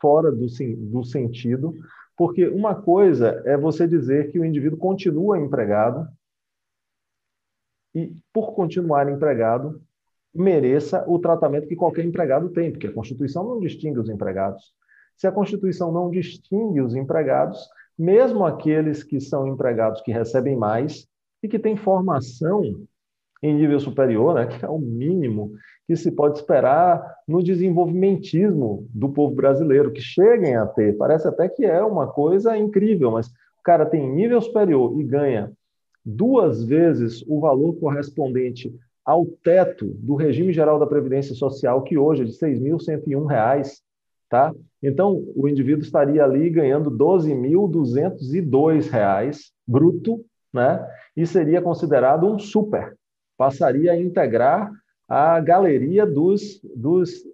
[0.00, 1.74] fora do, do sentido
[2.20, 6.06] porque uma coisa é você dizer que o indivíduo continua empregado
[7.94, 9.80] e, por continuar empregado,
[10.34, 14.72] mereça o tratamento que qualquer empregado tem, porque a Constituição não distingue os empregados.
[15.16, 21.06] Se a Constituição não distingue os empregados, mesmo aqueles que são empregados que recebem mais
[21.42, 22.62] e que têm formação
[23.42, 25.52] em nível superior, né, que é o mínimo
[25.86, 30.96] que se pode esperar no desenvolvimentismo do povo brasileiro, que cheguem a ter.
[30.96, 35.52] Parece até que é uma coisa incrível, mas o cara tem nível superior e ganha
[36.04, 38.72] duas vezes o valor correspondente
[39.04, 43.80] ao teto do regime geral da Previdência Social, que hoje é de R$ 6.101,
[44.28, 44.54] tá?
[44.82, 50.86] Então, o indivíduo estaria ali ganhando R$ 12.202 bruto, né?
[51.16, 52.96] E seria considerado um super.
[53.36, 54.70] Passaria a integrar
[55.08, 57.24] a galeria dos, dos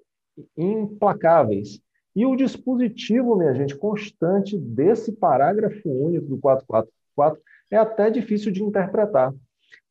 [0.57, 1.79] implacáveis.
[2.15, 7.39] E o dispositivo, minha gente, constante desse parágrafo único do 444
[7.71, 9.33] é até difícil de interpretar.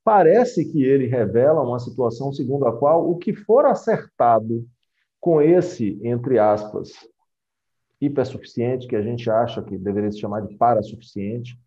[0.03, 4.67] Parece que ele revela uma situação segundo a qual o que for acertado
[5.19, 6.91] com esse, entre aspas,
[7.99, 11.59] hipersuficiente, que a gente acha que deveria se chamar de parasuficiente,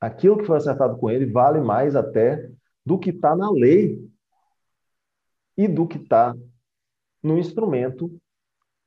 [0.00, 2.50] aquilo que foi acertado com ele vale mais até
[2.84, 4.02] do que está na lei
[5.56, 6.34] e do que está
[7.22, 8.10] no instrumento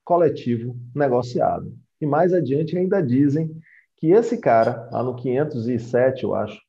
[0.03, 1.75] coletivo negociado.
[1.99, 3.55] E mais adiante ainda dizem
[3.97, 6.61] que esse cara, lá no 507, eu acho,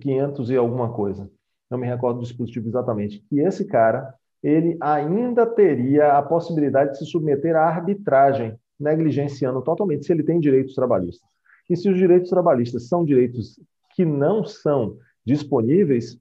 [0.00, 1.28] 500 e alguma coisa,
[1.68, 6.98] não me recordo do dispositivo exatamente, que esse cara, ele ainda teria a possibilidade de
[6.98, 11.28] se submeter à arbitragem, negligenciando totalmente se ele tem direitos trabalhistas.
[11.68, 13.60] E se os direitos trabalhistas são direitos
[13.94, 16.18] que não são disponíveis,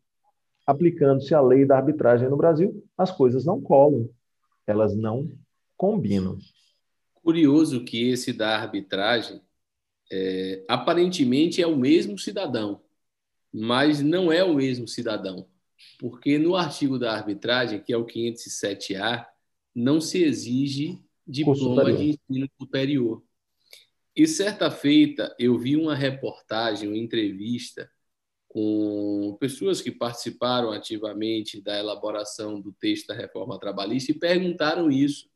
[0.66, 4.10] aplicando-se a lei da arbitragem no Brasil, as coisas não colam,
[4.68, 5.28] elas não
[5.78, 6.38] combinam.
[7.24, 9.42] Curioso que esse da arbitragem
[10.12, 12.82] é, aparentemente é o mesmo cidadão,
[13.54, 15.48] mas não é o mesmo cidadão,
[15.98, 19.26] porque no artigo da arbitragem, que é o 507A,
[19.76, 23.24] não se exige diploma de ensino superior.
[24.15, 27.89] E certa feita eu vi uma reportagem, uma entrevista
[28.50, 35.30] com pessoas que participaram ativamente da elaboração do texto da reforma trabalhista e perguntaram isso.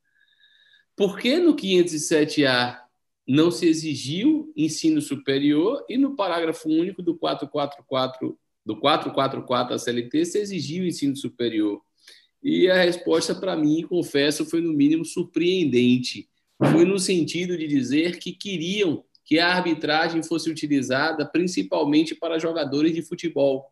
[0.96, 2.83] Por que no 507A
[3.28, 10.26] não se exigiu ensino superior e no parágrafo único do 444 do 444 da CLT
[10.26, 11.82] se exigiu ensino superior?
[12.42, 16.30] E a resposta para mim, confesso, foi no mínimo surpreendente.
[16.72, 22.94] Foi no sentido de dizer que queriam que a arbitragem fosse utilizada principalmente para jogadores
[22.94, 23.66] de futebol.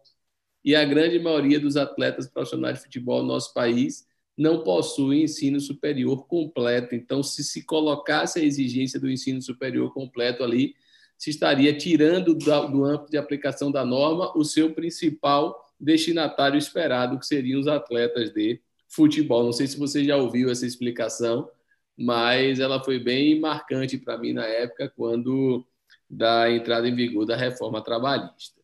[0.63, 4.05] E a grande maioria dos atletas profissionais de futebol no nosso país
[4.41, 6.95] não possui ensino superior completo.
[6.95, 10.75] Então, se se colocasse a exigência do ensino superior completo ali,
[11.17, 17.25] se estaria tirando do âmbito de aplicação da norma o seu principal destinatário esperado, que
[17.27, 19.43] seriam os atletas de futebol.
[19.43, 21.47] Não sei se você já ouviu essa explicação,
[21.95, 25.63] mas ela foi bem marcante para mim na época, quando
[26.09, 28.59] da entrada em vigor da reforma trabalhista.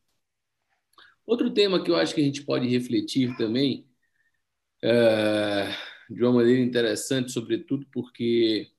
[1.24, 3.87] Outro tema que eu acho que a gente pode refletir também,
[4.82, 5.74] é,
[6.08, 8.70] de uma maneira interessante, sobretudo porque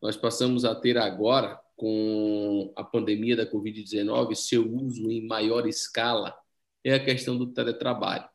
[0.00, 6.34] nós passamos a ter agora, com a pandemia da Covid-19, seu uso em maior escala,
[6.82, 8.28] é a questão do teletrabalho.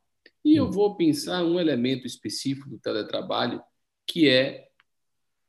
[0.44, 3.62] E eu vou pensar um elemento específico do teletrabalho,
[4.06, 4.68] que é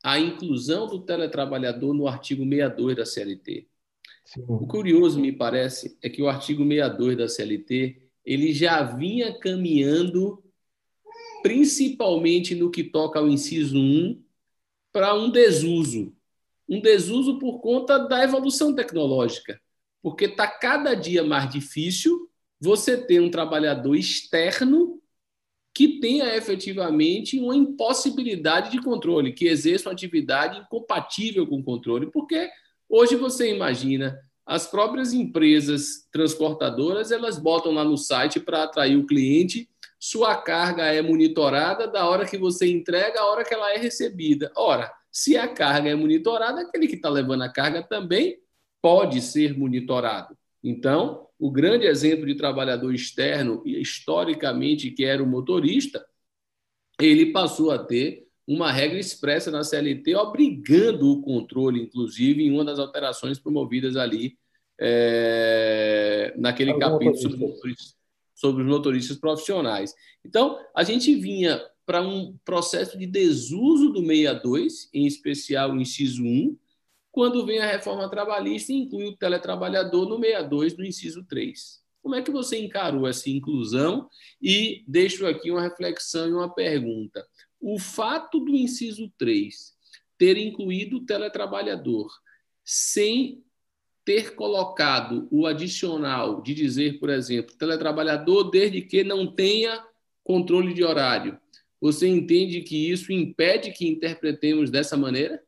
[0.03, 3.69] a inclusão do teletrabalhador no artigo 62 da CLT.
[4.25, 4.45] Sim.
[4.49, 10.43] O curioso, me parece, é que o artigo 62 da CLT ele já vinha caminhando,
[11.43, 14.23] principalmente no que toca ao inciso 1,
[14.93, 16.15] para um desuso.
[16.69, 19.61] Um desuso por conta da evolução tecnológica,
[20.03, 25.03] porque está cada dia mais difícil você ter um trabalhador externo
[25.75, 32.11] que tenha efetivamente uma impossibilidade de controle, que exerça uma atividade incompatível com o controle,
[32.11, 32.51] porque
[32.89, 39.07] hoje você imagina as próprias empresas transportadoras, elas botam lá no site para atrair o
[39.07, 39.69] cliente,
[40.03, 44.50] sua carga é monitorada da hora que você entrega à hora que ela é recebida.
[44.57, 48.40] Ora, se a carga é monitorada, aquele que está levando a carga também
[48.83, 50.37] pode ser monitorado.
[50.61, 56.05] Então, o grande exemplo de trabalhador externo, historicamente, que era o motorista,
[57.00, 62.65] ele passou a ter uma regra expressa na CLT, obrigando o controle, inclusive, em uma
[62.65, 64.37] das alterações promovidas ali
[64.81, 67.77] é, naquele capítulo sobre,
[68.43, 69.95] sobre os motoristas profissionais.
[70.25, 76.25] Então, a gente vinha para um processo de desuso do 62, em especial o inciso
[76.25, 76.59] 1,
[77.13, 81.81] quando vem a reforma trabalhista e inclui o teletrabalhador no 62 do inciso 3.
[82.03, 84.09] Como é que você encarou essa inclusão?
[84.40, 87.25] E deixo aqui uma reflexão e uma pergunta.
[87.61, 89.73] O fato do inciso 3
[90.19, 92.11] ter incluído o teletrabalhador
[92.65, 93.45] sem
[94.05, 99.83] ter colocado o adicional de dizer, por exemplo, teletrabalhador desde que não tenha
[100.25, 101.38] controle de horário.
[101.81, 105.40] Você entende que isso impede que interpretemos dessa maneira?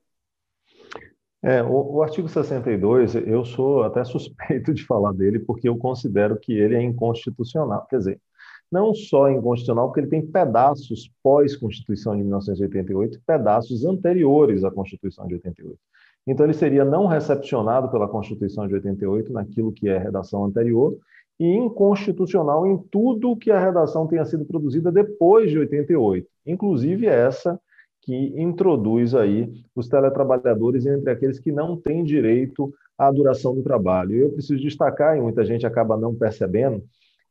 [1.43, 6.39] É, o, o, artigo 62, eu sou até suspeito de falar dele, porque eu considero
[6.39, 7.87] que ele é inconstitucional.
[7.89, 8.21] Quer dizer,
[8.73, 15.35] não só inconstitucional, porque ele tem pedaços pós-Constituição de 1988, pedaços anteriores à Constituição de
[15.35, 15.79] 88.
[16.27, 20.97] Então, ele seria não recepcionado pela Constituição de 88 naquilo que é redação anterior
[21.39, 27.61] e inconstitucional em tudo que a redação tenha sido produzida depois de 88, inclusive essa
[28.03, 34.15] que introduz aí os teletrabalhadores entre aqueles que não têm direito à duração do trabalho.
[34.15, 36.83] Eu preciso destacar, e muita gente acaba não percebendo,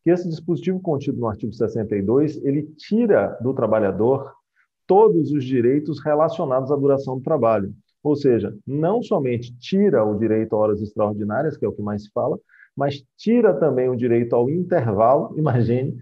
[0.04, 4.34] que esse dispositivo contido no artigo 62, ele tira do trabalhador
[4.86, 7.74] todos os direitos relacionados à duração do trabalho.
[8.04, 12.04] Ou seja, não somente tira o direito a horas extraordinárias, que é o que mais
[12.04, 12.38] se fala,
[12.76, 15.96] mas tira também o direito ao intervalo, imagine,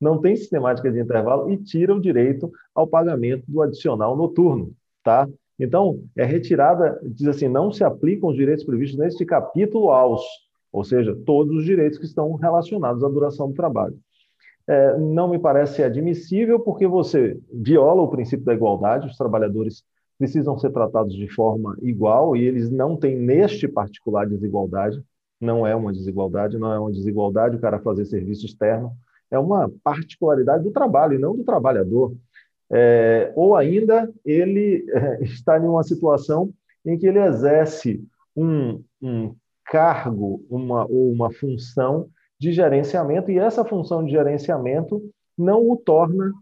[0.00, 4.72] não tem sistemática de intervalo, e tira o direito ao pagamento do adicional noturno,
[5.02, 5.26] tá?
[5.58, 10.22] Então, é retirada, diz assim, não se aplicam os direitos previstos neste capítulo aos,
[10.70, 13.96] ou seja, todos os direitos que estão relacionados à duração do trabalho.
[14.68, 19.82] É, não me parece admissível, porque você viola o princípio da igualdade, os trabalhadores
[20.18, 25.02] precisam ser tratados de forma igual e eles não têm, neste particular, desigualdade.
[25.40, 28.92] Não é uma desigualdade, não é uma desigualdade o cara fazer serviço externo,
[29.30, 32.14] é uma particularidade do trabalho e não do trabalhador.
[32.70, 36.52] É, ou ainda ele é, está em uma situação
[36.84, 38.04] em que ele exerce
[38.36, 42.08] um, um cargo uma, ou uma função
[42.38, 45.02] de gerenciamento, e essa função de gerenciamento
[45.36, 46.32] não o torna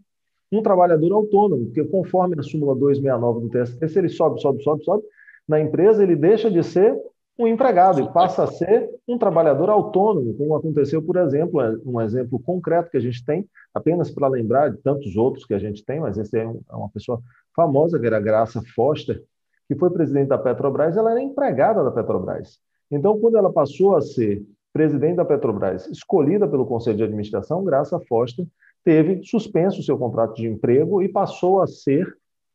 [0.51, 5.03] um trabalhador autônomo, porque conforme a súmula 269 do TST, ele sobe, sobe, sobe, sobe,
[5.47, 6.97] na empresa ele deixa de ser
[7.37, 12.39] um empregado e passa a ser um trabalhador autônomo, como aconteceu, por exemplo, um exemplo
[12.39, 15.99] concreto que a gente tem, apenas para lembrar de tantos outros que a gente tem,
[15.99, 17.21] mas esse é, é uma pessoa
[17.55, 19.23] famosa, que era Graça Foster,
[19.67, 22.59] que foi presidente da Petrobras, ela era empregada da Petrobras.
[22.89, 24.43] Então, quando ela passou a ser
[24.73, 28.45] presidente da Petrobras, escolhida pelo Conselho de Administração, Graça Foster
[28.87, 32.07] teve suspenso seu contrato de emprego e passou a ser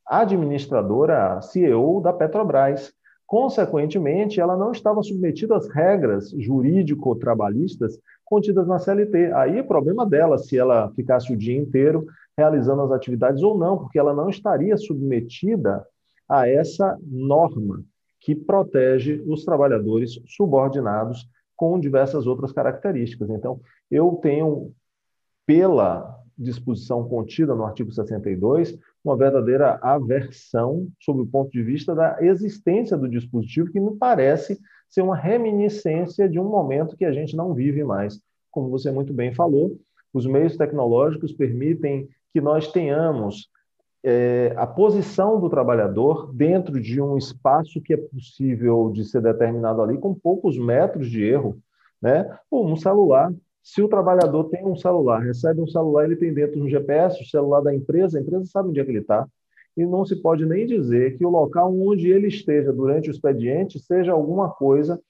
[0.07, 2.91] administradora, CEO da Petrobras.
[3.27, 9.31] Consequentemente, ela não estava submetida às regras jurídico-trabalhistas contidas na CLT.
[9.35, 13.77] Aí é problema dela se ela ficasse o dia inteiro realizando as atividades ou não,
[13.77, 15.87] porque ela não estaria submetida
[16.27, 17.85] a essa norma
[18.19, 23.29] que protege os trabalhadores subordinados com diversas outras características.
[23.29, 23.61] Então,
[23.91, 24.73] eu tenho,
[25.45, 32.19] pela disposição contida no artigo 62, uma verdadeira aversão sob o ponto de vista da
[32.21, 37.37] existência do dispositivo, que me parece ser uma reminiscência de um momento que a gente
[37.37, 38.21] não vive mais.
[38.51, 39.79] Como você muito bem falou,
[40.13, 43.49] os meios tecnológicos permitem que nós tenhamos
[44.05, 49.81] é, a posição do trabalhador dentro de um espaço que é possível de ser determinado
[49.81, 51.59] ali com poucos metros de erro,
[52.01, 52.37] né?
[52.51, 53.33] um celular
[53.63, 57.27] se o trabalhador tem um celular, recebe um celular, ele tem dentro um GPS, o
[57.27, 59.27] celular da empresa, a empresa sabe onde é que ele está,
[59.77, 63.79] e não se pode nem dizer que o local onde ele esteja durante o expediente
[63.79, 65.01] seja alguma coisa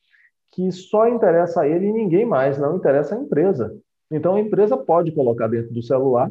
[0.52, 3.74] que só interessa a ele e ninguém mais, não interessa a empresa.
[4.10, 6.30] Então, a empresa pode colocar dentro do celular,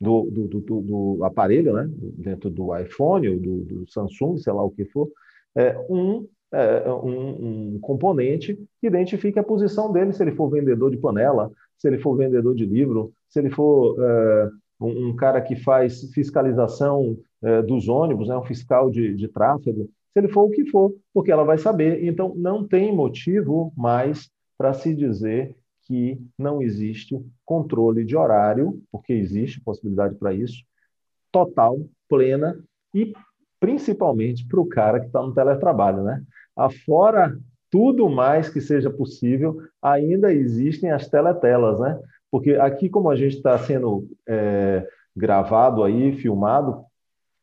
[0.00, 1.88] do, do, do, do aparelho, né?
[1.88, 5.08] dentro do iPhone ou do, Samsung, sei lá o que for,
[5.56, 10.90] é, um é, um, um, componente que identifique a posição dele, se ele for vendedor
[10.90, 15.40] de panela, se ele for vendedor de livro, se ele for é, um, um, cara
[15.40, 20.44] que faz fiscalização é, dos ônibus, né, um fiscal de, de tráfego, se ele for
[20.44, 22.04] o que for, porque ela vai saber.
[22.04, 29.12] Então, não tem motivo mais para se dizer que não existe controle de horário, porque
[29.12, 30.62] existe possibilidade para isso,
[31.30, 31.78] total,
[32.08, 32.58] plena
[32.94, 33.12] e
[33.60, 36.22] principalmente para o cara que está no teletrabalho, né?
[36.58, 37.38] afora
[37.70, 41.98] tudo mais que seja possível, ainda existem as teletelas, né?
[42.30, 46.82] Porque aqui, como a gente está sendo é, gravado aí, filmado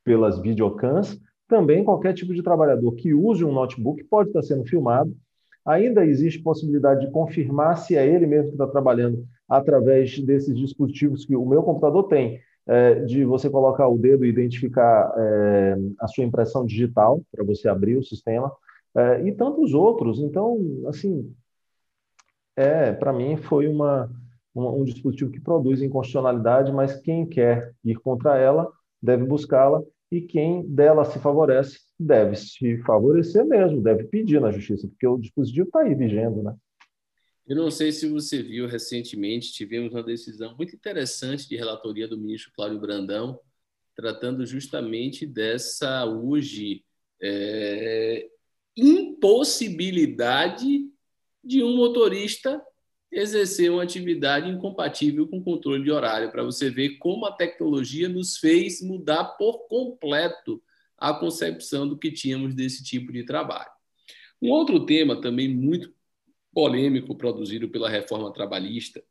[0.03, 5.15] pelas videocams, também qualquer tipo de trabalhador que use um notebook pode estar sendo filmado.
[5.65, 11.25] Ainda existe possibilidade de confirmar se é ele mesmo que está trabalhando através desses dispositivos
[11.25, 16.07] que o meu computador tem, é, de você colocar o dedo e identificar é, a
[16.07, 18.51] sua impressão digital para você abrir o sistema
[18.95, 20.19] é, e tantos outros.
[20.19, 20.57] Então,
[20.87, 21.33] assim,
[22.55, 24.09] é, para mim, foi uma,
[24.53, 30.21] uma, um dispositivo que produz inconstitucionalidade, mas quem quer ir contra ela deve buscá-la e
[30.21, 35.67] quem dela se favorece deve se favorecer mesmo, deve pedir na justiça, porque o dispositivo
[35.67, 36.55] está aí vigendo, né?
[37.47, 42.17] Eu não sei se você viu recentemente, tivemos uma decisão muito interessante de relatoria do
[42.17, 43.39] ministro Cláudio Brandão,
[43.95, 46.83] tratando justamente dessa hoje
[47.21, 48.27] é,
[48.75, 50.89] impossibilidade
[51.43, 52.59] de um motorista
[53.11, 58.37] exercer uma atividade incompatível com controle de horário, para você ver como a tecnologia nos
[58.37, 60.61] fez mudar por completo
[60.97, 63.69] a concepção do que tínhamos desse tipo de trabalho.
[64.41, 65.94] Um outro tema também muito
[66.55, 69.03] polêmico produzido pela reforma trabalhista,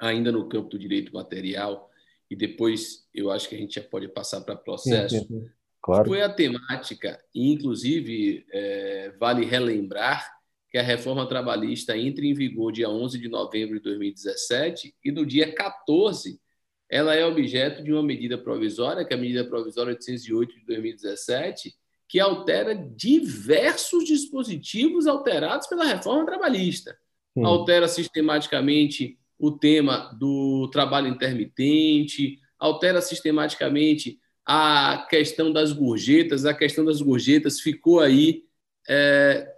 [0.00, 1.90] ainda no campo do direito material,
[2.30, 5.50] e depois eu acho que a gente já pode passar para processo, sim, sim,
[5.82, 6.06] claro.
[6.06, 10.32] foi a temática, e inclusive é, vale relembrar
[10.70, 15.26] que a reforma trabalhista entra em vigor dia 11 de novembro de 2017 e no
[15.26, 16.40] dia 14
[16.88, 21.74] ela é objeto de uma medida provisória, que é a medida provisória 808 de 2017,
[22.14, 26.96] que altera diversos dispositivos alterados pela reforma trabalhista.
[27.36, 27.44] Sim.
[27.44, 36.44] Altera sistematicamente o tema do trabalho intermitente, altera sistematicamente a questão das gorjetas.
[36.44, 38.44] A questão das gorjetas ficou aí
[38.88, 39.52] é,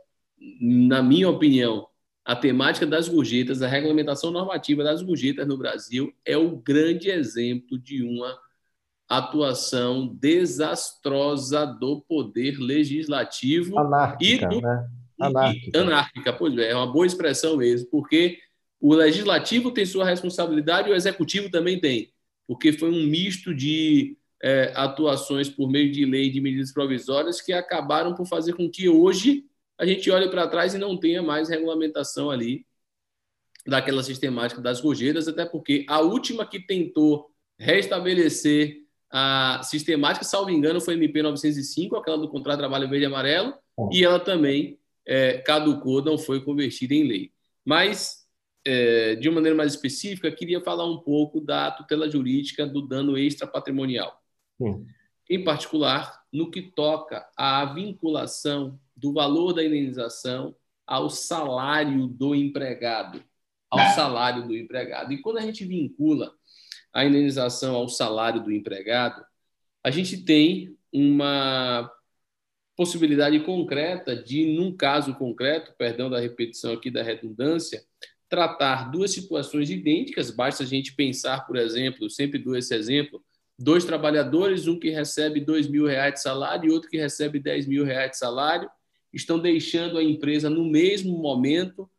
[0.59, 1.87] na minha opinião,
[2.25, 7.79] a temática das gorjetas, a regulamentação normativa das gorjetas no Brasil é o grande exemplo
[7.79, 8.35] de uma
[9.09, 14.89] atuação desastrosa do poder legislativo anárquica, e do, né?
[15.21, 15.81] anárquica.
[15.81, 18.39] anárquica, pois é, é uma boa expressão mesmo, porque
[18.81, 22.13] o legislativo tem sua responsabilidade e o executivo também tem,
[22.47, 27.53] porque foi um misto de é, atuações por meio de lei de medidas provisórias que
[27.53, 29.45] acabaram por fazer com que hoje
[29.79, 32.67] a gente olha para trás e não tenha mais regulamentação ali
[33.67, 40.81] daquela sistemática das gorjeiras, até porque a última que tentou restabelecer a sistemática, salvo engano,
[40.81, 43.55] foi MP 905, aquela do contrato de trabalho verde e amarelo,
[43.93, 47.33] e ela também é, caducou, não foi convertida em lei.
[47.65, 48.27] Mas,
[48.65, 53.17] é, de uma maneira mais específica, queria falar um pouco da tutela jurídica do dano
[53.17, 54.21] extrapatrimonial.
[54.61, 54.87] Sim.
[55.29, 60.55] Em particular, no que toca à vinculação do valor da indenização
[60.87, 63.23] ao salário do empregado,
[63.69, 65.13] ao salário do empregado.
[65.13, 66.33] E quando a gente vincula
[66.97, 69.23] a indenização ao salário do empregado,
[69.85, 71.93] a gente tem uma
[72.75, 77.85] possibilidade concreta de, num caso concreto, perdão da repetição aqui da redundância,
[78.31, 80.31] tratar duas situações idênticas.
[80.31, 83.23] Basta a gente pensar, por exemplo, sempre dou esse exemplo,
[83.59, 87.67] dois trabalhadores, um que recebe dois mil reais de salário e outro que recebe dez
[87.67, 88.71] mil reais de salário,
[89.13, 91.91] estão deixando a empresa no mesmo momento,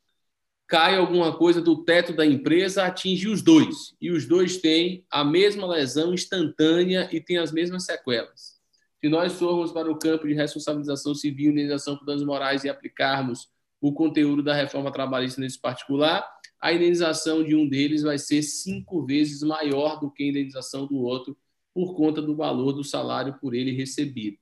[0.68, 5.24] cai alguma coisa do teto da empresa, atinge os dois, e os dois têm a
[5.24, 8.58] mesma lesão instantânea e têm as mesmas sequelas.
[9.00, 13.48] Se nós formos para o campo de responsabilização civil, indenização por danos morais e aplicarmos
[13.80, 16.28] o conteúdo da reforma trabalhista nesse particular,
[16.60, 20.98] a indenização de um deles vai ser cinco vezes maior do que a indenização do
[20.98, 21.38] outro,
[21.74, 24.38] por conta do valor do salário por ele recebido.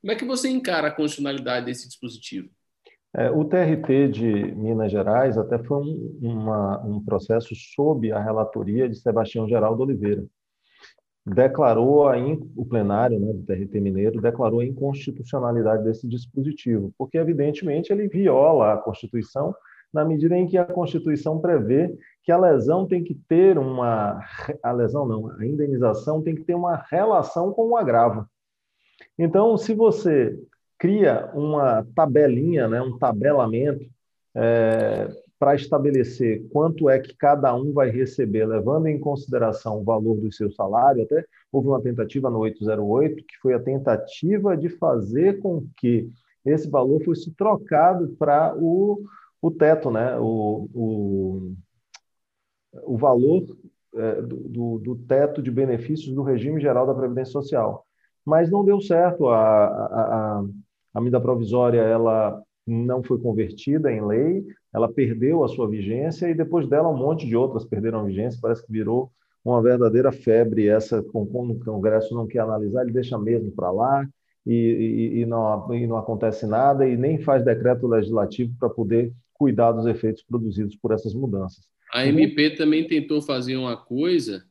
[0.00, 2.48] Como é que você encara a constitucionalidade desse dispositivo?
[3.16, 8.88] É, o TRT de Minas Gerais até foi um, uma, um processo sob a relatoria
[8.88, 10.24] de Sebastião Geraldo Oliveira.
[11.24, 17.18] Declarou a in, o plenário né, do TRT Mineiro declarou a inconstitucionalidade desse dispositivo, porque
[17.18, 19.54] evidentemente ele viola a Constituição
[19.92, 24.22] na medida em que a Constituição prevê que a lesão tem que ter uma
[24.62, 28.26] a lesão não, a indenização tem que ter uma relação com o agravo.
[29.18, 30.38] Então, se você
[30.78, 33.84] cria uma tabelinha, né, um tabelamento
[34.34, 35.08] é,
[35.38, 40.32] para estabelecer quanto é que cada um vai receber, levando em consideração o valor do
[40.32, 45.66] seu salário, até houve uma tentativa no 808, que foi a tentativa de fazer com
[45.76, 46.08] que
[46.44, 49.02] esse valor fosse trocado para o,
[49.42, 51.52] o teto, né, o, o,
[52.84, 53.44] o valor
[53.94, 57.84] é, do, do teto de benefícios do regime geral da Previdência Social
[58.28, 59.28] mas não deu certo.
[59.28, 60.44] A, a, a
[60.94, 66.68] medida provisória ela não foi convertida em lei, ela perdeu a sua vigência e depois
[66.68, 69.10] dela um monte de outras perderam a vigência, parece que virou
[69.44, 74.06] uma verdadeira febre essa, como o Congresso não quer analisar, ele deixa mesmo para lá
[74.46, 79.12] e, e, e, não, e não acontece nada e nem faz decreto legislativo para poder
[79.32, 81.66] cuidar dos efeitos produzidos por essas mudanças.
[81.92, 84.44] A MP também tentou fazer uma coisa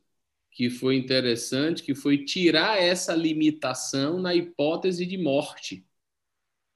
[0.50, 5.84] que foi interessante, que foi tirar essa limitação na hipótese de morte.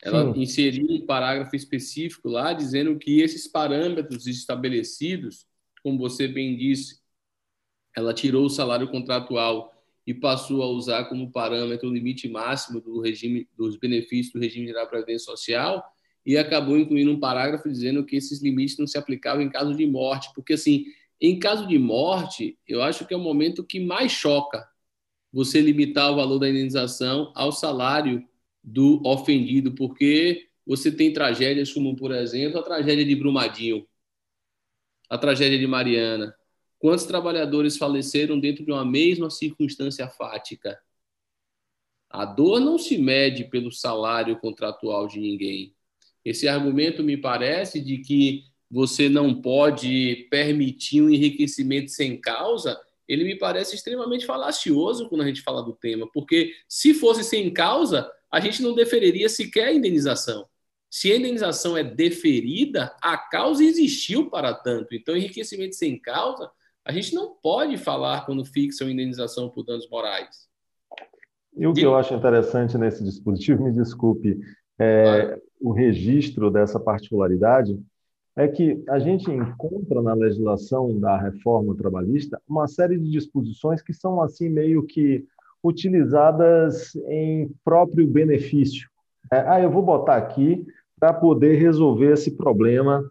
[0.02, 0.40] Ela Sim.
[0.40, 5.46] inseriu um parágrafo específico lá dizendo que esses parâmetros estabelecidos,
[5.82, 7.00] como você bem disse,
[7.96, 9.72] ela tirou o salário contratual
[10.06, 14.66] e passou a usar como parâmetro o limite máximo do regime dos benefícios do regime
[14.66, 15.84] geral de previdência social
[16.26, 19.86] e acabou incluindo um parágrafo dizendo que esses limites não se aplicavam em caso de
[19.86, 20.86] morte, porque assim,
[21.20, 24.66] em caso de morte, eu acho que é o momento que mais choca
[25.32, 28.26] você limitar o valor da indenização ao salário
[28.62, 33.86] do ofendido, porque você tem tragédias como, por exemplo, a tragédia de Brumadinho,
[35.10, 36.34] a tragédia de Mariana,
[36.82, 40.76] Quantos trabalhadores faleceram dentro de uma mesma circunstância fática?
[42.10, 45.76] A dor não se mede pelo salário contratual de ninguém.
[46.24, 53.22] Esse argumento me parece de que você não pode permitir um enriquecimento sem causa, ele
[53.22, 58.10] me parece extremamente falacioso quando a gente fala do tema, porque se fosse sem causa,
[58.32, 60.46] a gente não deferiria sequer a indenização.
[60.90, 64.94] Se a indenização é deferida, a causa existiu para tanto.
[64.94, 66.50] Então, enriquecimento sem causa
[66.84, 70.48] a gente não pode falar quando fixa uma indenização por danos morais.
[71.56, 74.40] E o que eu acho interessante nesse dispositivo, me desculpe,
[74.78, 77.78] é, o registro dessa particularidade,
[78.34, 83.92] é que a gente encontra na legislação da reforma trabalhista uma série de disposições que
[83.92, 85.26] são assim meio que
[85.62, 88.88] utilizadas em próprio benefício.
[89.32, 90.64] É, ah, eu vou botar aqui
[90.98, 93.04] para poder resolver esse problema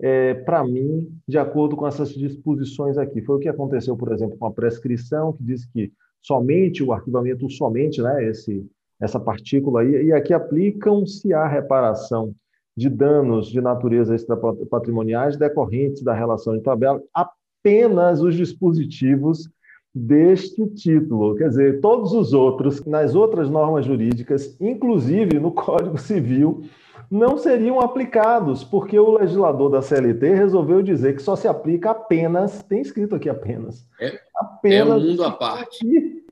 [0.00, 3.22] é, para mim, de acordo com essas disposições aqui.
[3.22, 7.48] Foi o que aconteceu, por exemplo, com a prescrição, que diz que somente o arquivamento,
[7.50, 8.66] somente, né, esse,
[9.00, 12.34] essa partícula aí, e aqui aplicam-se a reparação
[12.76, 19.48] de danos de natureza extrapatrimoniais decorrentes da relação de tabela apenas os dispositivos
[19.94, 21.36] deste título.
[21.36, 26.64] Quer dizer, todos os outros, nas outras normas jurídicas, inclusive no Código Civil,
[27.10, 32.62] não seriam aplicados, porque o legislador da CLT resolveu dizer que só se aplica apenas,
[32.62, 33.86] tem escrito aqui apenas.
[34.00, 36.24] É, apenas é um mundo à parte.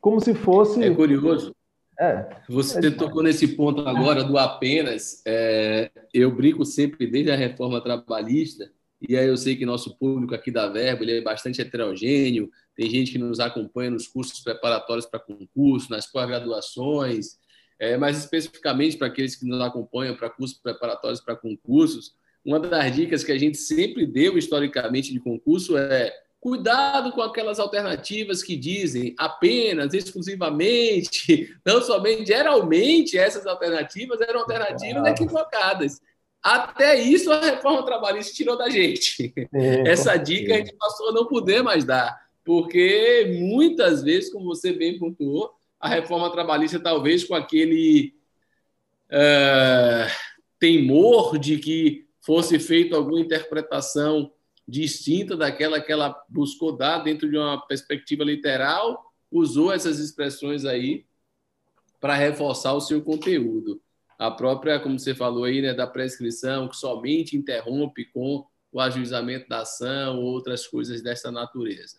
[0.00, 0.82] Como se fosse.
[0.82, 1.54] É curioso.
[1.98, 2.28] É.
[2.48, 5.22] Você é tocou nesse ponto agora do apenas.
[5.24, 8.70] É, eu brinco sempre desde a reforma trabalhista,
[9.08, 12.88] e aí eu sei que nosso público aqui da Verbo ele é bastante heterogêneo, tem
[12.88, 17.38] gente que nos acompanha nos cursos preparatórios para concurso, nas pós-graduações,
[17.78, 22.94] é, mas especificamente para aqueles que nos acompanham para cursos preparatórios para concursos, uma das
[22.94, 28.56] dicas que a gente sempre deu historicamente de concurso é cuidado com aquelas alternativas que
[28.56, 36.00] dizem apenas, exclusivamente, não somente, geralmente essas alternativas eram alternativas equivocadas.
[36.42, 39.32] Até isso a reforma trabalhista tirou da gente.
[39.54, 44.46] É, Essa dica a gente passou a não poder mais dar, porque muitas vezes, como
[44.46, 48.14] você bem pontuou, a reforma trabalhista, talvez com aquele
[49.08, 50.10] uh,
[50.58, 54.32] temor de que fosse feita alguma interpretação
[54.66, 61.04] distinta daquela que ela buscou dar dentro de uma perspectiva literal, usou essas expressões aí
[62.00, 63.80] para reforçar o seu conteúdo.
[64.22, 69.48] A própria, como você falou aí, né, da prescrição, que somente interrompe com o ajuizamento
[69.48, 71.96] da ação, ou outras coisas dessa natureza.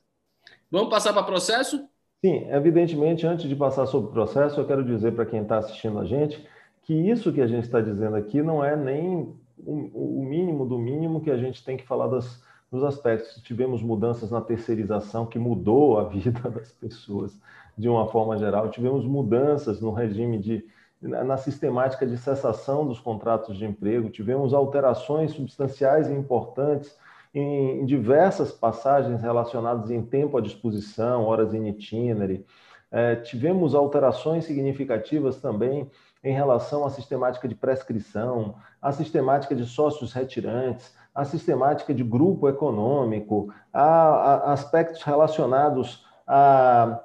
[0.72, 1.86] Vamos passar para processo?
[2.24, 6.00] Sim, evidentemente, antes de passar sobre o processo, eu quero dizer para quem está assistindo
[6.00, 6.48] a gente
[6.84, 11.20] que isso que a gente está dizendo aqui não é nem o mínimo do mínimo
[11.20, 13.42] que a gente tem que falar das, dos aspectos.
[13.44, 17.38] Tivemos mudanças na terceirização que mudou a vida das pessoas
[17.78, 18.70] de uma forma geral.
[18.70, 20.66] Tivemos mudanças no regime de
[21.04, 24.10] na sistemática de cessação dos contratos de emprego.
[24.10, 26.98] Tivemos alterações substanciais e importantes
[27.34, 32.46] em diversas passagens relacionadas em tempo à disposição, horas in itinerary.
[32.92, 35.90] É, tivemos alterações significativas também
[36.24, 42.48] em relação à sistemática de prescrição, à sistemática de sócios retirantes, à sistemática de grupo
[42.48, 47.00] econômico, a, a aspectos relacionados a,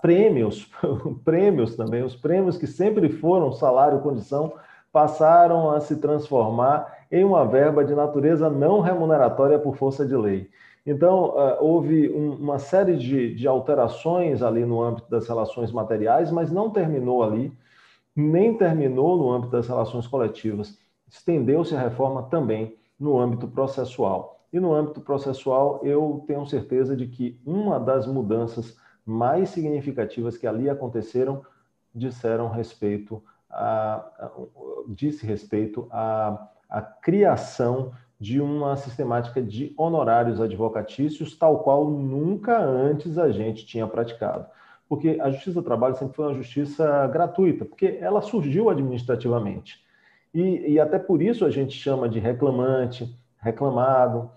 [0.00, 0.70] prêmios,
[1.24, 4.52] prêmios também, os prêmios que sempre foram salário-condição
[4.92, 10.50] passaram a se transformar em uma verba de natureza não remuneratória por força de lei.
[10.84, 16.30] Então, uh, houve um, uma série de, de, alterações ali no âmbito das relações materiais,
[16.30, 17.52] mas não terminou ali,
[18.16, 20.76] nem terminou no âmbito das relações coletivas.
[21.08, 24.40] Estendeu-se a reforma também no âmbito processual.
[24.52, 30.46] E no âmbito processual, eu tenho certeza de que uma das mudanças mais significativas que
[30.46, 31.44] ali aconteceram
[31.94, 34.30] disseram respeito a,
[34.88, 43.18] disse respeito a a criação de uma sistemática de honorários advocatícios, tal qual nunca antes
[43.18, 44.46] a gente tinha praticado.
[44.88, 49.82] porque a justiça do trabalho sempre foi uma justiça gratuita, porque ela surgiu administrativamente.
[50.34, 54.30] E, e até por isso a gente chama de reclamante, reclamado,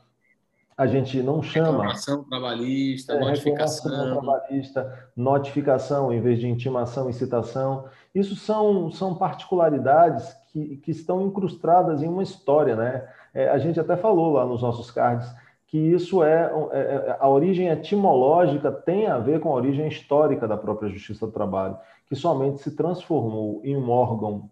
[0.77, 1.71] a gente não chama.
[1.71, 4.11] Reclamação trabalhista, é, notificação.
[4.13, 7.85] trabalhista, notificação em vez de intimação e citação.
[8.13, 13.07] Isso são, são particularidades que, que estão incrustadas em uma história, né?
[13.33, 15.27] É, a gente até falou lá nos nossos cards
[15.67, 20.47] que isso é, é, é, a origem etimológica tem a ver com a origem histórica
[20.47, 24.49] da própria Justiça do Trabalho, que somente se transformou em um órgão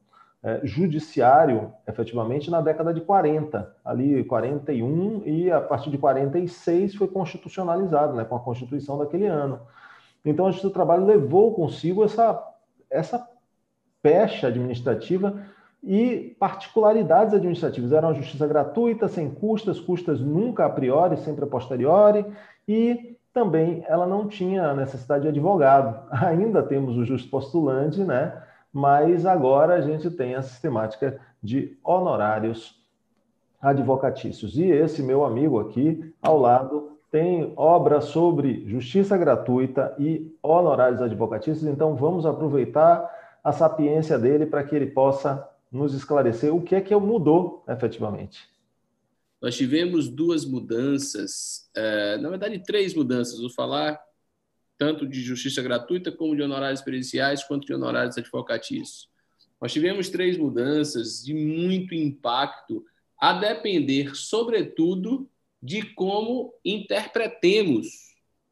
[0.64, 8.14] judiciário, efetivamente, na década de 40, ali 41, e a partir de 46 foi constitucionalizado,
[8.14, 9.62] né, com a Constituição daquele ano.
[10.26, 12.42] Então, a Justiça do Trabalho levou consigo essa,
[12.90, 13.26] essa
[14.02, 15.42] pecha administrativa
[15.82, 17.92] e particularidades administrativas.
[17.92, 22.26] Era uma justiça gratuita, sem custas, custas nunca a priori, sempre a posteriori,
[22.68, 26.00] e também ela não tinha necessidade de advogado.
[26.26, 28.42] Ainda temos o justo postulante, né?
[28.74, 32.82] Mas agora a gente tem a sistemática de honorários
[33.62, 34.58] advocatícios.
[34.58, 41.64] E esse meu amigo aqui, ao lado, tem obra sobre justiça gratuita e honorários advocatícios,
[41.64, 43.08] então vamos aproveitar
[43.44, 48.52] a sapiência dele para que ele possa nos esclarecer o que é que mudou efetivamente.
[49.40, 53.40] Nós tivemos duas mudanças, é, na verdade, três mudanças.
[53.40, 54.00] Vou falar
[54.84, 59.08] tanto de justiça gratuita, como de honorários periciais, quanto de honorários advocatícios.
[59.62, 62.86] Nós tivemos três mudanças de muito impacto,
[63.18, 65.30] a depender, sobretudo,
[65.62, 67.88] de como interpretemos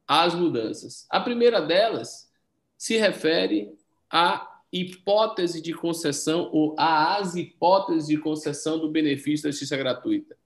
[0.08, 1.06] as mudanças.
[1.10, 2.32] A primeira delas
[2.78, 3.74] se refere
[4.10, 10.38] à hipótese de concessão ou às hipóteses de concessão do benefício da justiça gratuita.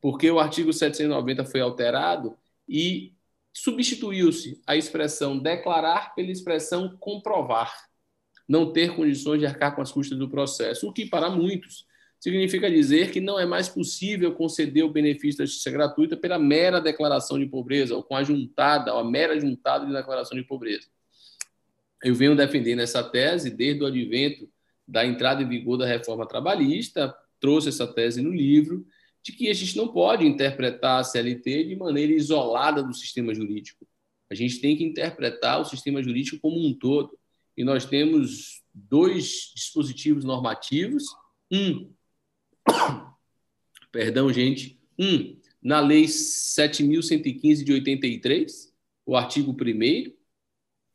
[0.00, 2.36] Porque o artigo 790 foi alterado
[2.68, 3.12] e
[3.62, 7.72] substituiu-se a expressão declarar pela expressão comprovar,
[8.48, 11.84] não ter condições de arcar com as custas do processo, o que para muitos
[12.20, 16.80] significa dizer que não é mais possível conceder o benefício da justiça gratuita pela mera
[16.80, 20.86] declaração de pobreza ou com a juntada, ou a mera juntada de declaração de pobreza.
[22.02, 24.48] Eu venho defendendo essa tese desde o advento
[24.86, 28.86] da entrada em vigor da reforma trabalhista, trouxe essa tese no livro,
[29.28, 33.86] de que a gente não pode interpretar a CLT de maneira isolada do sistema jurídico.
[34.30, 37.18] A gente tem que interpretar o sistema jurídico como um todo.
[37.54, 41.04] E nós temos dois dispositivos normativos.
[41.52, 41.92] Um,
[43.92, 48.74] perdão, gente, um, na Lei 7.115 de 83,
[49.04, 50.12] o artigo 1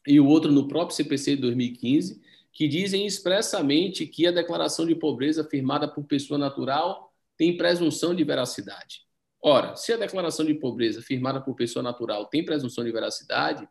[0.07, 2.19] e o outro no próprio CPC de 2015,
[2.51, 8.23] que dizem expressamente que a declaração de pobreza firmada por pessoa natural tem presunção de
[8.23, 9.01] veracidade.
[9.41, 13.67] Ora, se a declaração de pobreza firmada por pessoa natural tem presunção de veracidade,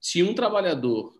[0.00, 1.12] se um trabalhador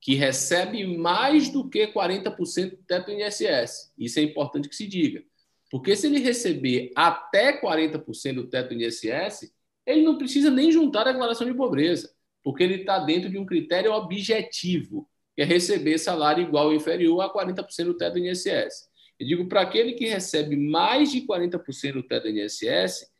[0.00, 4.86] que recebe mais do que 40% do teto do INSS, isso é importante que se
[4.86, 5.24] diga,
[5.70, 9.52] porque se ele receber até 40% do teto do INSS,
[9.84, 13.44] ele não precisa nem juntar a declaração de pobreza, porque ele está dentro de um
[13.44, 18.87] critério objetivo, que é receber salário igual ou inferior a 40% do teto do INSS.
[19.18, 23.10] Eu digo para aquele que recebe mais de 40% do teto do INSS,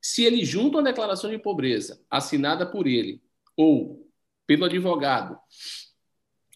[0.00, 3.22] se ele junta uma declaração de pobreza assinada por ele
[3.56, 4.08] ou
[4.46, 5.38] pelo advogado,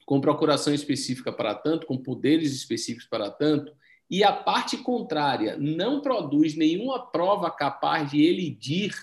[0.06, 3.74] com procuração específica para tanto, com poderes específicos para tanto,
[4.08, 8.94] e a parte contrária não produz nenhuma prova capaz de elidir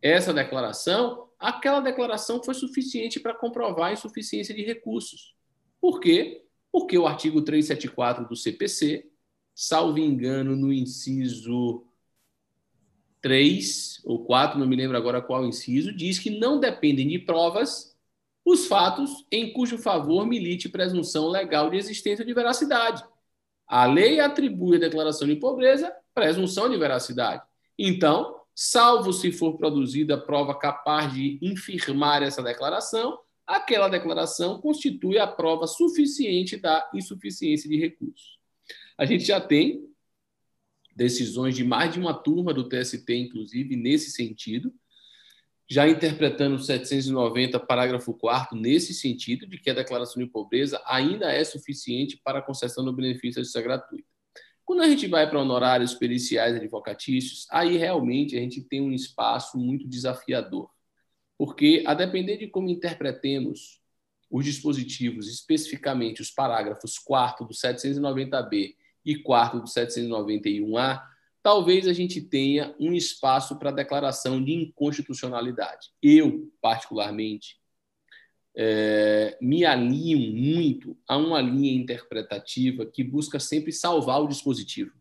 [0.00, 5.34] essa declaração, aquela declaração foi suficiente para comprovar a insuficiência de recursos.
[5.80, 6.44] Por quê?
[6.72, 9.08] Porque o artigo 374 do CPC,
[9.54, 11.86] salvo engano, no inciso
[13.20, 17.92] 3 ou 4, não me lembro agora qual inciso, diz que não dependem de provas
[18.44, 23.04] os fatos em cujo favor milite presunção legal de existência de veracidade.
[23.66, 27.42] A lei atribui à declaração de pobreza presunção de veracidade.
[27.78, 33.18] Então, salvo se for produzida prova capaz de infirmar essa declaração,
[33.56, 38.38] aquela declaração constitui a prova suficiente da insuficiência de recursos.
[38.96, 39.88] A gente já tem
[40.94, 44.72] decisões de mais de uma turma do TST, inclusive, nesse sentido,
[45.68, 51.32] já interpretando o 790, parágrafo 4 nesse sentido, de que a declaração de pobreza ainda
[51.32, 54.06] é suficiente para a concessão do benefício da justiça gratuita.
[54.64, 59.58] Quando a gente vai para honorários periciais advocatícios, aí realmente a gente tem um espaço
[59.58, 60.70] muito desafiador
[61.42, 63.80] porque, a depender de como interpretemos
[64.30, 71.02] os dispositivos, especificamente os parágrafos 4 do 790B e 4 do 791A,
[71.42, 75.88] talvez a gente tenha um espaço para declaração de inconstitucionalidade.
[76.00, 77.56] Eu, particularmente,
[78.54, 84.92] é, me alinham muito a uma linha interpretativa que busca sempre salvar o dispositivo.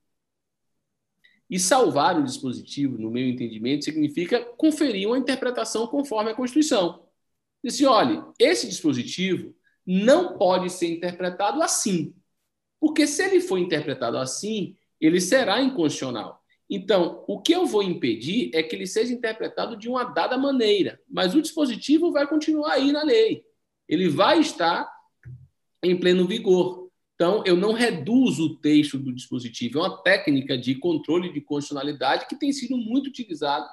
[1.52, 7.04] E salvar o dispositivo, no meu entendimento, significa conferir uma interpretação conforme a Constituição.
[7.62, 9.54] Disse, olha, esse dispositivo
[9.86, 12.16] não pode ser interpretado assim,
[12.80, 16.42] porque se ele for interpretado assim, ele será inconstitucional.
[16.70, 21.02] Então, o que eu vou impedir é que ele seja interpretado de uma dada maneira,
[21.10, 23.44] mas o dispositivo vai continuar aí na lei.
[23.90, 24.90] Ele vai estar
[25.84, 26.90] em pleno vigor.
[27.22, 29.78] Então, eu não reduzo o texto do dispositivo.
[29.78, 33.70] É uma técnica de controle de constitucionalidade que tem sido muito utilizada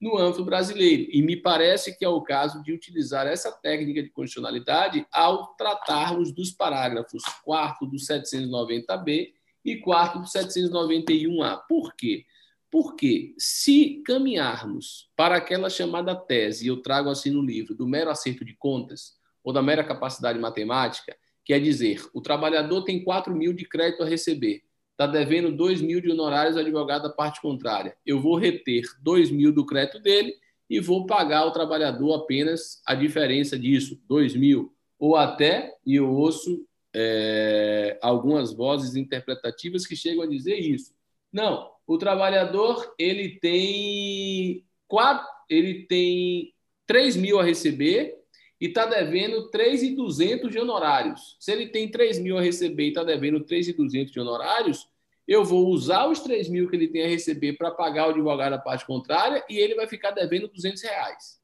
[0.00, 1.06] no âmbito brasileiro.
[1.12, 6.32] E me parece que é o caso de utilizar essa técnica de constitucionalidade ao tratarmos
[6.32, 9.28] dos parágrafos 4 do 790B
[9.64, 11.60] e 4 do 791A.
[11.68, 12.24] Por quê?
[12.68, 18.44] Porque se caminharmos para aquela chamada tese, eu trago assim no livro, do mero acerto
[18.44, 19.12] de contas,
[19.44, 21.16] ou da mera capacidade matemática,
[21.48, 25.98] quer dizer, o trabalhador tem 4 mil de crédito a receber, está devendo 2 mil
[25.98, 27.96] de honorários ao advogado da parte contrária.
[28.04, 30.34] Eu vou reter 2 mil do crédito dele
[30.68, 34.74] e vou pagar ao trabalhador apenas a diferença disso, 2 mil.
[34.98, 40.92] Ou até, e eu ouço é, algumas vozes interpretativas que chegam a dizer isso.
[41.32, 46.52] Não, o trabalhador ele tem quatro, ele tem
[46.86, 48.17] 3 mil a receber
[48.60, 51.36] e está devendo 3.200 de honorários.
[51.38, 54.88] Se ele tem 3 mil a receber e está devendo 3.200 de honorários,
[55.26, 58.52] eu vou usar os 3 mil que ele tem a receber para pagar o advogado
[58.52, 61.38] da parte contrária e ele vai ficar devendo 200 reais.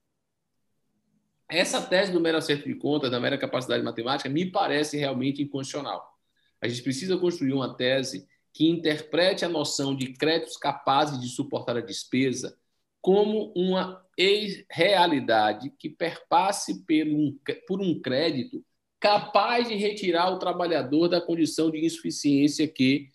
[1.48, 6.14] Essa tese do mero acerto de contas, da mera capacidade matemática, me parece realmente inconstitucional.
[6.60, 11.76] A gente precisa construir uma tese que interprete a noção de créditos capazes de suportar
[11.76, 12.56] a despesa
[13.02, 14.03] como uma
[14.70, 16.84] realidade que perpasse
[17.66, 18.64] por um crédito
[19.00, 23.10] capaz de retirar o trabalhador da condição de insuficiência que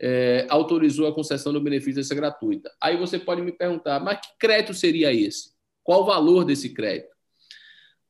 [0.00, 2.70] é, autorizou a concessão do benefício dessa gratuita.
[2.80, 5.52] Aí você pode me perguntar, mas que crédito seria esse?
[5.82, 7.14] Qual o valor desse crédito?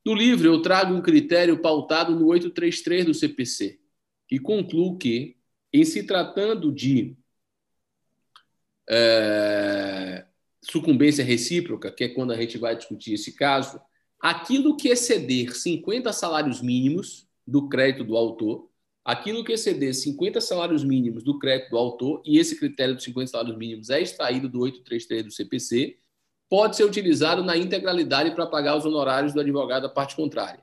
[0.05, 3.79] No livro, eu trago um critério pautado no 833 do CPC,
[4.27, 5.37] que conclui que
[5.73, 7.17] em se tratando de
[8.89, 10.10] é,
[10.63, 13.81] sucumbência recíproca, que é quando a gente vai discutir esse caso,
[14.21, 18.69] aquilo que exceder 50 salários mínimos do crédito do autor,
[19.05, 23.31] aquilo que exceder 50 salários mínimos do crédito do autor, e esse critério dos 50
[23.31, 25.99] salários mínimos é extraído do 833 do CPC,
[26.49, 30.61] pode ser utilizado na integralidade para pagar os honorários do advogado da parte contrária.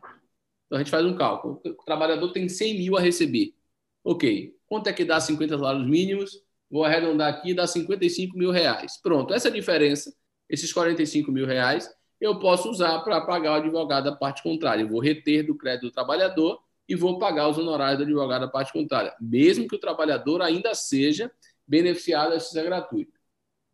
[0.66, 1.62] Então a gente faz um cálculo.
[1.66, 3.56] O trabalhador tem 100 mil a receber.
[4.04, 6.44] Ok, Quanto é que dá 50 salários mínimos?
[6.70, 9.00] Vou arredondar aqui, dá 55 mil reais.
[9.02, 10.14] Pronto, essa diferença,
[10.50, 11.90] esses 45 mil reais,
[12.20, 14.82] eu posso usar para pagar o advogado da parte contrária.
[14.82, 18.48] Eu vou reter do crédito do trabalhador e vou pagar os honorários do advogado da
[18.48, 21.32] parte contrária, mesmo que o trabalhador ainda seja
[21.68, 23.18] beneficiado da justiça gratuita.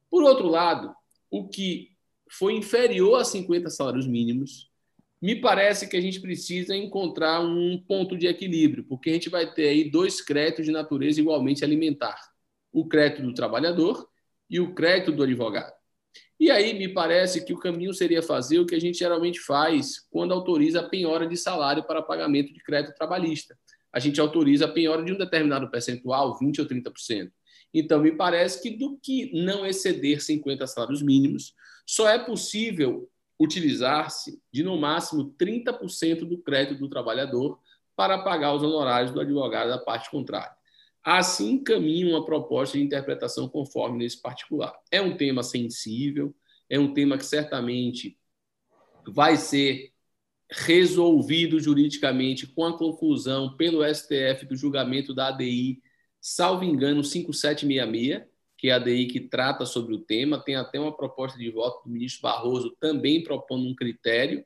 [0.10, 0.94] Por outro lado,
[1.30, 1.90] o que
[2.30, 4.72] foi inferior a 50 salários mínimos,
[5.22, 9.52] me parece que a gente precisa encontrar um ponto de equilíbrio, porque a gente vai
[9.54, 12.20] ter aí dois créditos de natureza igualmente alimentar:
[12.74, 14.10] o crédito do trabalhador
[14.50, 15.72] e o crédito do advogado.
[16.40, 20.02] E aí me parece que o caminho seria fazer o que a gente geralmente faz
[20.10, 23.58] quando autoriza a penhora de salário para pagamento de crédito trabalhista.
[23.94, 27.32] A gente autoriza a penhora de um determinado percentual, 20 ou 30%.
[27.74, 31.54] Então, me parece que do que não exceder 50 salários mínimos,
[31.88, 33.10] só é possível
[33.40, 37.60] utilizar-se de no máximo 30% do crédito do trabalhador
[37.96, 40.56] para pagar os honorários do advogado da parte contrária.
[41.04, 44.74] Assim caminha uma proposta de interpretação conforme nesse particular.
[44.90, 46.34] É um tema sensível,
[46.70, 48.18] é um tema que certamente
[49.06, 49.92] vai ser
[50.50, 55.82] resolvido juridicamente com a conclusão pelo STF do julgamento da ADI,
[56.22, 58.24] salvo engano, 5766,
[58.58, 61.84] que é a ADI que trata sobre o tema, tem até uma proposta de voto
[61.84, 64.46] do ministro Barroso também propondo um critério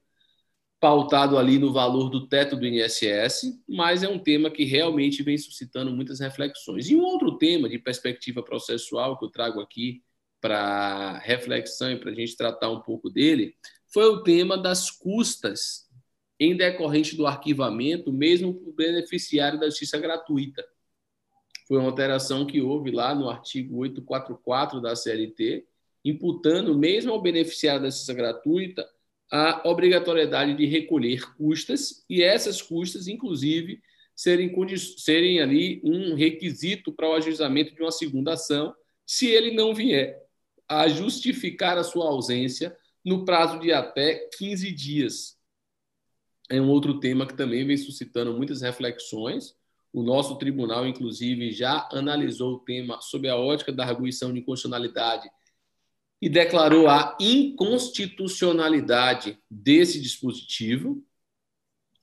[0.80, 5.38] pautado ali no valor do teto do INSS, mas é um tema que realmente vem
[5.38, 6.90] suscitando muitas reflexões.
[6.90, 10.04] E um outro tema de perspectiva processual que eu trago aqui
[10.40, 13.56] para reflexão e para a gente tratar um pouco dele
[13.92, 15.88] foi o tema das custas
[16.40, 20.64] em decorrente do arquivamento, mesmo para o beneficiário da justiça gratuita
[21.68, 25.68] foi uma alteração que houve lá no artigo 844 da CLT,
[26.04, 28.88] imputando mesmo ao beneficiário da assistência gratuita
[29.32, 33.82] a obrigatoriedade de recolher custas e essas custas, inclusive,
[34.16, 34.54] serem,
[34.98, 38.74] serem ali um requisito para o ajuizamento de uma segunda ação,
[39.06, 40.18] se ele não vier
[40.68, 42.76] a justificar a sua ausência
[43.06, 45.38] no prazo de até 15 dias.
[46.50, 49.56] é um outro tema que também vem suscitando muitas reflexões.
[49.94, 55.30] O nosso tribunal, inclusive, já analisou o tema sob a ótica da arguição de inconstitucionalidade
[56.22, 61.04] e declarou a inconstitucionalidade desse dispositivo,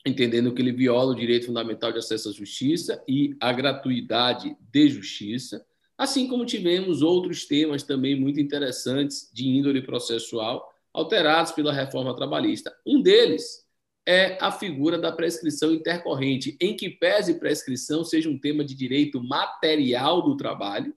[0.06, 4.88] entendendo que ele viola o direito fundamental de acesso à justiça e a gratuidade de
[4.88, 12.14] justiça, assim como tivemos outros temas também muito interessantes de índole processual alterados pela reforma
[12.14, 12.72] trabalhista.
[12.86, 13.64] Um deles
[14.06, 19.22] é a figura da prescrição intercorrente, em que pese prescrição seja um tema de direito
[19.22, 20.94] material do trabalho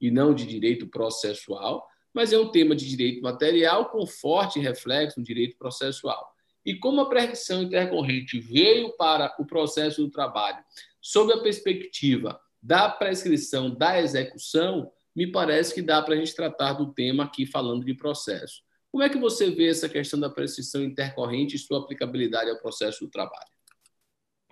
[0.00, 5.18] e não de direito processual, mas é um tema de direito material com forte reflexo
[5.18, 6.30] no direito processual.
[6.64, 10.62] E como a prescrição intercorrente veio para o processo do trabalho
[11.00, 16.74] sob a perspectiva da prescrição da execução, me parece que dá para a gente tratar
[16.74, 18.62] do tema aqui falando de processo.
[18.90, 23.04] Como é que você vê essa questão da prescrição intercorrente e sua aplicabilidade ao processo
[23.04, 23.48] do trabalho?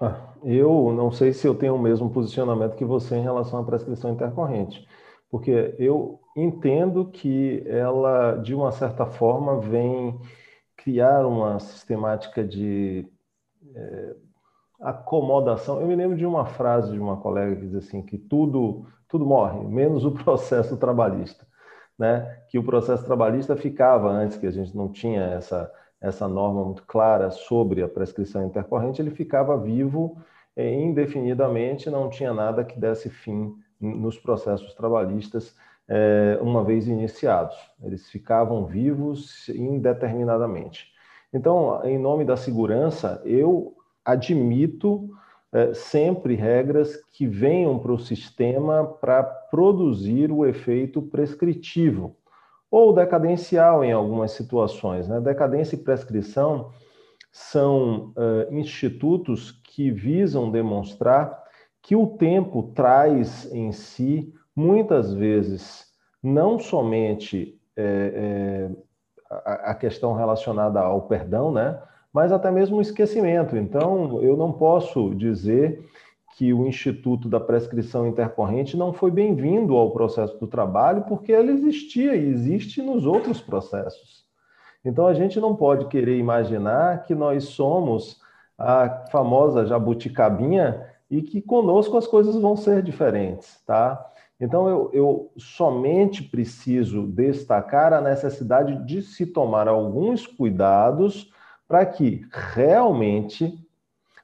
[0.00, 3.64] Ah, eu não sei se eu tenho o mesmo posicionamento que você em relação à
[3.64, 4.86] prescrição intercorrente,
[5.30, 10.18] porque eu entendo que ela, de uma certa forma, vem
[10.76, 13.06] criar uma sistemática de
[13.74, 14.16] é,
[14.80, 15.80] acomodação.
[15.80, 19.24] Eu me lembro de uma frase de uma colega que diz assim que tudo tudo
[19.24, 21.46] morre, menos o processo trabalhista,
[21.98, 22.42] né?
[22.48, 26.84] Que o processo trabalhista ficava antes que a gente não tinha essa essa norma muito
[26.84, 30.16] clara sobre a prescrição intercorrente, ele ficava vivo
[30.54, 35.54] é, indefinidamente, não tinha nada que desse fim nos processos trabalhistas
[35.88, 37.56] é, uma vez iniciados.
[37.82, 40.92] Eles ficavam vivos indeterminadamente.
[41.32, 43.74] Então, em nome da segurança, eu
[44.04, 45.10] admito
[45.52, 52.16] é, sempre regras que venham para o sistema para produzir o efeito prescritivo
[52.70, 55.08] ou decadencial em algumas situações.
[55.08, 55.20] Né?
[55.20, 56.70] Decadência e prescrição
[57.30, 61.44] são uh, institutos que visam demonstrar
[61.88, 65.86] que o tempo traz em si muitas vezes,
[66.22, 67.80] não somente é,
[68.14, 68.70] é,
[69.30, 71.80] a, a, questão relacionada ao perdão, né?
[72.12, 73.56] mas até mesmo o esquecimento.
[73.56, 75.82] Então, eu não posso dizer
[76.36, 81.52] que o Instituto da Prescrição Intercorrente não foi bem-vindo ao processo do trabalho, porque ele
[81.52, 84.26] existia e existe nos outros processos.
[84.84, 88.20] Então, a gente não pode querer imaginar que nós somos
[88.58, 94.04] a famosa jabuticabinha e que conosco as coisas vão ser diferentes, tá?
[94.40, 101.32] Então, eu, eu, somente preciso destacar a necessidade de se tomar alguns cuidados
[101.66, 103.58] para que realmente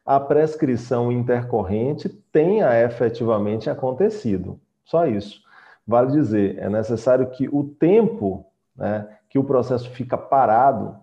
[0.06, 4.60] a prescrição intercorrente tenha efetivamente acontecido.
[4.84, 5.42] Só isso.
[5.86, 10.96] Vale dizer, é necessário que o tempo né, que o processo fica parado,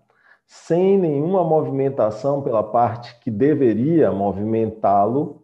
[0.47, 5.40] sem nenhuma movimentação pela parte que deveria movimentá-lo,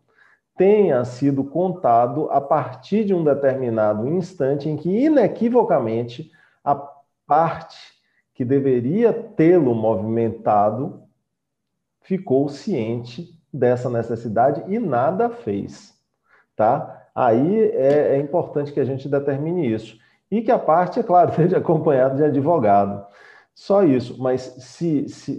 [0.57, 6.31] tenha sido contado a partir de um determinado instante em que, inequivocamente,
[6.63, 6.75] a
[7.25, 7.77] parte
[8.33, 11.03] que deveria tê-lo movimentado
[12.01, 15.93] ficou ciente dessa necessidade e nada fez,
[16.55, 17.07] tá?
[17.13, 19.97] Aí é, é importante que a gente determine isso
[20.29, 23.05] e que a parte, é claro, seja acompanhada de advogado.
[23.53, 25.31] Só isso, mas se, se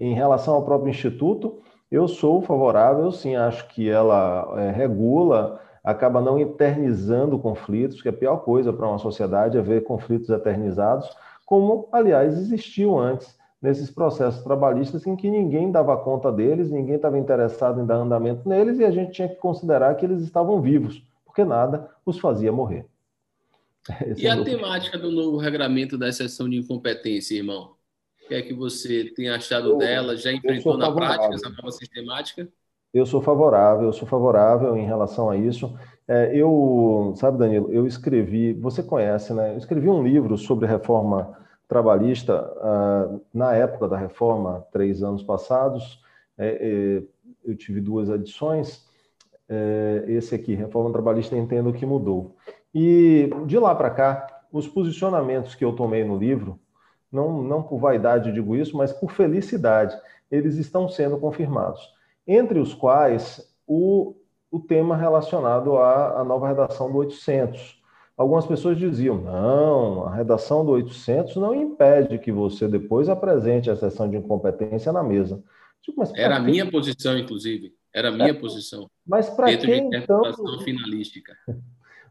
[0.00, 1.60] em relação ao próprio instituto,
[1.90, 8.10] eu sou favorável, sim, acho que ela é, regula, acaba não eternizando conflitos, que é
[8.10, 11.08] a pior coisa para uma sociedade é ver conflitos eternizados,
[11.44, 17.18] como, aliás, existiu antes nesses processos trabalhistas em que ninguém dava conta deles, ninguém estava
[17.18, 21.02] interessado em dar andamento neles e a gente tinha que considerar que eles estavam vivos,
[21.24, 22.86] porque nada os fazia morrer.
[24.06, 27.73] Esse e é a temática do novo regramento da exceção de incompetência, irmão?
[28.24, 30.16] O que é que você tem achado eu, dela?
[30.16, 32.48] Já enfrentou na prática essa nova sistemática?
[32.92, 35.76] Eu sou favorável, eu sou favorável em relação a isso.
[36.08, 39.52] É, eu, sabe, Danilo, eu escrevi, você conhece, né?
[39.52, 41.36] Eu escrevi um livro sobre reforma
[41.68, 46.00] trabalhista uh, na época da reforma, três anos passados.
[46.38, 47.02] É, é,
[47.44, 48.88] eu tive duas edições.
[49.48, 52.34] É, esse aqui, Reforma Trabalhista, entendo que mudou.
[52.74, 56.58] E de lá para cá, os posicionamentos que eu tomei no livro
[57.14, 59.96] não, não por vaidade digo isso, mas por felicidade,
[60.30, 61.80] eles estão sendo confirmados.
[62.26, 64.14] Entre os quais o,
[64.50, 67.82] o tema relacionado à, à nova redação do 800.
[68.16, 73.76] Algumas pessoas diziam: não, a redação do 800 não impede que você depois apresente a
[73.76, 75.42] sessão de incompetência na mesa.
[75.82, 77.74] Tipo, Era a minha posição, inclusive.
[77.92, 78.88] Era a minha é, posição.
[79.06, 80.22] Mas para que então?
[80.64, 81.32] finalística.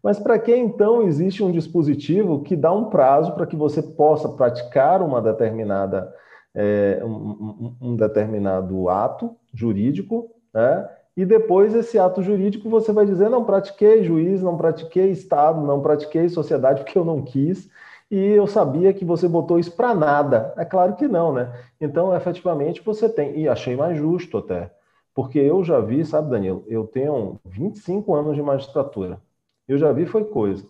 [0.04, 4.28] Mas para que então existe um dispositivo que dá um prazo para que você possa
[4.28, 6.14] praticar uma determinada
[6.54, 10.88] é, um, um, determinado ato jurídico, né?
[11.16, 15.82] e depois esse ato jurídico você vai dizer: não pratiquei juiz, não pratiquei Estado, não
[15.82, 17.70] pratiquei sociedade porque eu não quis,
[18.12, 20.54] e eu sabia que você botou isso para nada.
[20.58, 21.52] É claro que não, né?
[21.80, 24.70] Então, efetivamente, você tem, e achei mais justo até,
[25.16, 29.20] porque eu já vi, sabe, Danilo, eu tenho 25 anos de magistratura,
[29.68, 30.66] eu já vi foi coisa.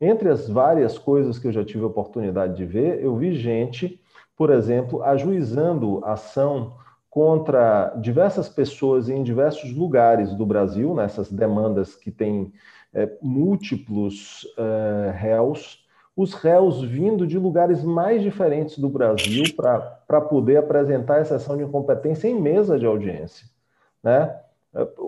[0.00, 4.00] Entre as várias coisas que eu já tive a oportunidade de ver, eu vi gente,
[4.36, 6.74] por exemplo, ajuizando ação
[7.08, 12.52] contra diversas pessoas em diversos lugares do Brasil, nessas demandas que têm
[12.92, 20.58] é, múltiplos é, réus, os réus vindo de lugares mais diferentes do Brasil para poder
[20.58, 23.46] apresentar a exceção de incompetência em mesa de audiência.
[24.02, 24.34] Né?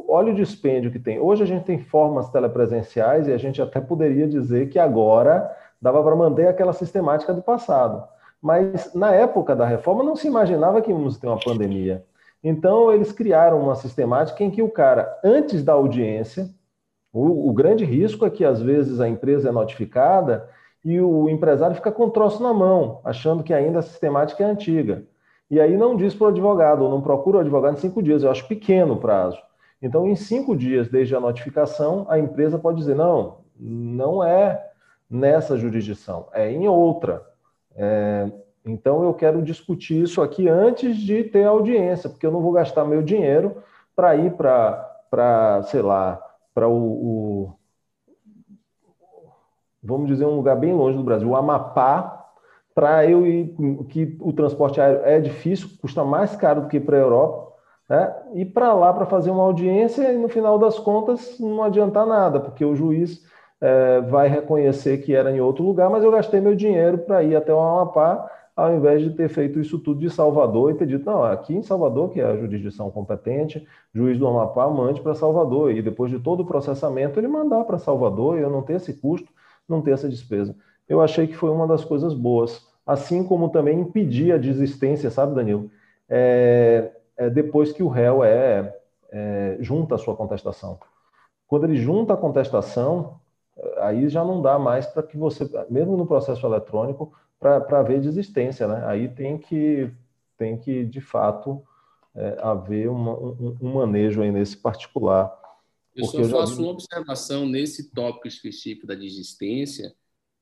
[0.08, 1.20] Olha o dispêndio que tem.
[1.20, 5.50] Hoje a gente tem formas telepresenciais e a gente até poderia dizer que agora
[5.80, 8.02] dava para manter aquela sistemática do passado.
[8.40, 12.04] Mas na época da reforma não se imaginava que íamos ter uma pandemia.
[12.42, 16.48] Então eles criaram uma sistemática em que o cara, antes da audiência,
[17.12, 20.48] o, o grande risco é que às vezes a empresa é notificada
[20.84, 24.46] e o empresário fica com o troço na mão, achando que ainda a sistemática é
[24.46, 25.04] antiga.
[25.50, 28.22] E aí não diz para o advogado, ou não procura o advogado em cinco dias,
[28.22, 29.38] eu acho pequeno o prazo.
[29.80, 34.70] Então, em cinco dias desde a notificação, a empresa pode dizer: não, não é
[35.08, 37.24] nessa jurisdição, é em outra.
[37.74, 38.30] É,
[38.64, 42.84] então, eu quero discutir isso aqui antes de ter audiência, porque eu não vou gastar
[42.84, 43.62] meu dinheiro
[43.96, 46.22] para ir para, sei lá,
[46.54, 47.54] para o, o,
[49.82, 52.26] vamos dizer, um lugar bem longe do Brasil, o Amapá,
[52.74, 53.56] para eu ir,
[53.88, 57.47] que o transporte aéreo é difícil, custa mais caro do que para a Europa,
[57.88, 58.14] né?
[58.34, 62.38] ir para lá para fazer uma audiência e no final das contas não adiantar nada,
[62.38, 63.22] porque o juiz
[63.60, 67.34] é, vai reconhecer que era em outro lugar, mas eu gastei meu dinheiro para ir
[67.34, 71.06] até o Amapá, ao invés de ter feito isso tudo de Salvador e ter dito,
[71.06, 73.64] não, aqui em Salvador, que é a jurisdição competente,
[73.94, 77.78] juiz do Amapá mande para Salvador, e depois de todo o processamento ele mandar para
[77.78, 79.28] Salvador, e eu não ter esse custo,
[79.68, 80.56] não ter essa despesa.
[80.88, 85.34] Eu achei que foi uma das coisas boas, assim como também impedir a desistência, sabe,
[85.34, 85.70] Danilo?
[86.08, 88.74] É, é depois que o réu é,
[89.10, 90.78] é, junta a sua contestação.
[91.46, 93.20] Quando ele junta a contestação,
[93.78, 98.68] aí já não dá mais para que você, mesmo no processo eletrônico, para haver desistência,
[98.68, 98.84] né?
[98.86, 99.90] Aí tem que,
[100.36, 101.62] tem que de fato,
[102.14, 105.36] é, haver uma, um, um, manejo aí nesse particular.
[105.94, 106.62] Eu só eu faço vi...
[106.62, 109.92] uma observação nesse tópico específico da desistência,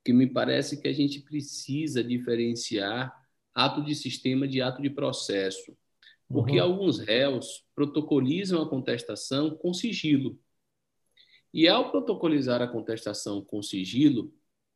[0.04, 3.14] que me parece que a gente precisa diferenciar
[3.54, 5.76] ato de sistema de ato de processo
[6.28, 6.62] porque uhum.
[6.62, 10.38] alguns réus protocolizam a contestação com sigilo.
[11.52, 14.32] E ao protocolizar a contestação com sigilo,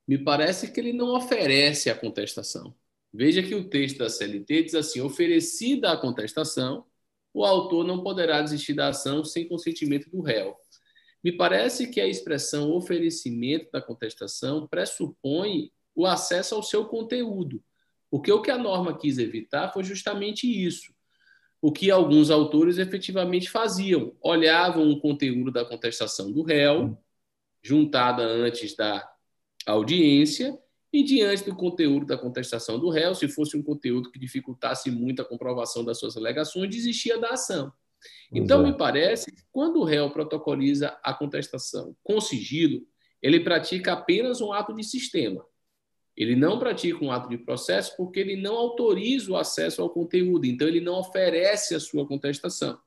[0.06, 2.74] me parece que ele não oferece a contestação.
[3.12, 6.86] Veja que o texto da CLT diz assim: oferecida a contestação,
[7.34, 10.56] o autor não poderá desistir da ação sem consentimento do réu.
[11.22, 17.62] Me parece que a expressão oferecimento da contestação pressupõe o acesso ao seu conteúdo,
[18.10, 20.94] porque o que a norma quis evitar foi justamente isso
[21.62, 24.14] o que alguns autores efetivamente faziam.
[24.20, 26.96] Olhavam o conteúdo da contestação do réu,
[27.62, 29.06] juntada antes da
[29.66, 30.58] audiência,
[30.92, 35.22] e diante do conteúdo da contestação do réu, se fosse um conteúdo que dificultasse muito
[35.22, 37.72] a comprovação das suas alegações, desistia da ação.
[38.32, 42.80] Então, me parece que quando o réu protocoliza a contestação com sigilo,
[43.22, 45.44] ele pratica apenas um ato de sistema.
[46.20, 50.44] Ele não pratica um ato de processo porque ele não autoriza o acesso ao conteúdo,
[50.44, 52.78] então ele não oferece a sua contestação.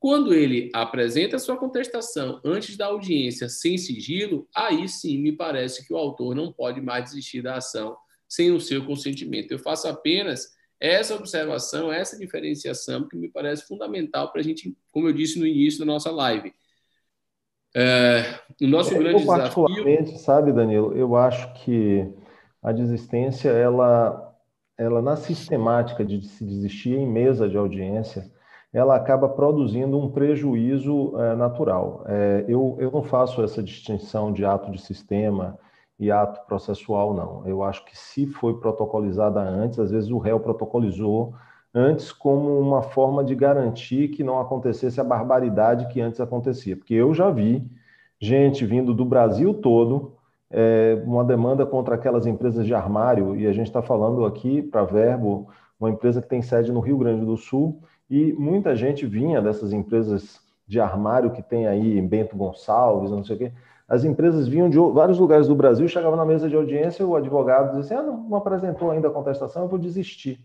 [0.00, 5.86] Quando ele apresenta a sua contestação antes da audiência sem sigilo, aí sim me parece
[5.86, 7.96] que o autor não pode mais desistir da ação
[8.28, 9.52] sem o seu consentimento.
[9.52, 15.08] Eu faço apenas essa observação, essa diferenciação, que me parece fundamental para a gente, como
[15.08, 16.52] eu disse no início da nossa live.
[17.76, 20.24] É, o nosso eu, grande particularmente, desafio...
[20.24, 22.08] sabe, Danilo, eu acho que
[22.62, 24.34] a desistência, ela,
[24.76, 28.30] ela na sistemática de se desistir em mesa de audiência,
[28.72, 32.04] ela acaba produzindo um prejuízo é, natural.
[32.06, 35.58] É, eu, eu não faço essa distinção de ato de sistema
[35.98, 37.46] e ato processual, não.
[37.46, 41.34] Eu acho que se foi protocolizada antes, às vezes o réu protocolizou
[41.74, 46.76] antes como uma forma de garantir que não acontecesse a barbaridade que antes acontecia.
[46.76, 47.66] Porque eu já vi
[48.20, 50.17] gente vindo do Brasil todo
[50.50, 54.84] é, uma demanda contra aquelas empresas de armário, e a gente está falando aqui para
[54.84, 55.48] Verbo,
[55.78, 59.72] uma empresa que tem sede no Rio Grande do Sul, e muita gente vinha dessas
[59.72, 63.52] empresas de armário que tem aí em Bento Gonçalves, não sei o quê.
[63.86, 67.78] As empresas vinham de vários lugares do Brasil, chegavam na mesa de audiência, o advogado
[67.78, 70.38] dizia assim, ah, não, não apresentou ainda a contestação, eu vou desistir.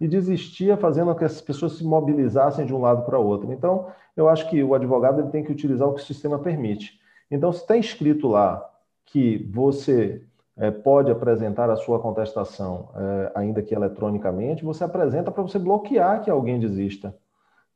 [0.00, 3.52] e desistia fazendo que as pessoas se mobilizassem de um lado para outro.
[3.52, 3.86] Então,
[4.16, 6.98] eu acho que o advogado ele tem que utilizar o que o sistema permite.
[7.30, 8.64] Então, se está escrito lá
[9.06, 10.22] que você
[10.56, 16.22] é, pode apresentar a sua contestação, é, ainda que eletronicamente, você apresenta para você bloquear
[16.22, 17.16] que alguém desista.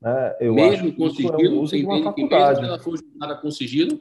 [0.00, 0.36] Né?
[0.40, 3.50] Eu mesmo com sigilo, é um você entende que mesmo que ela for juntada com
[3.50, 4.00] sigilo?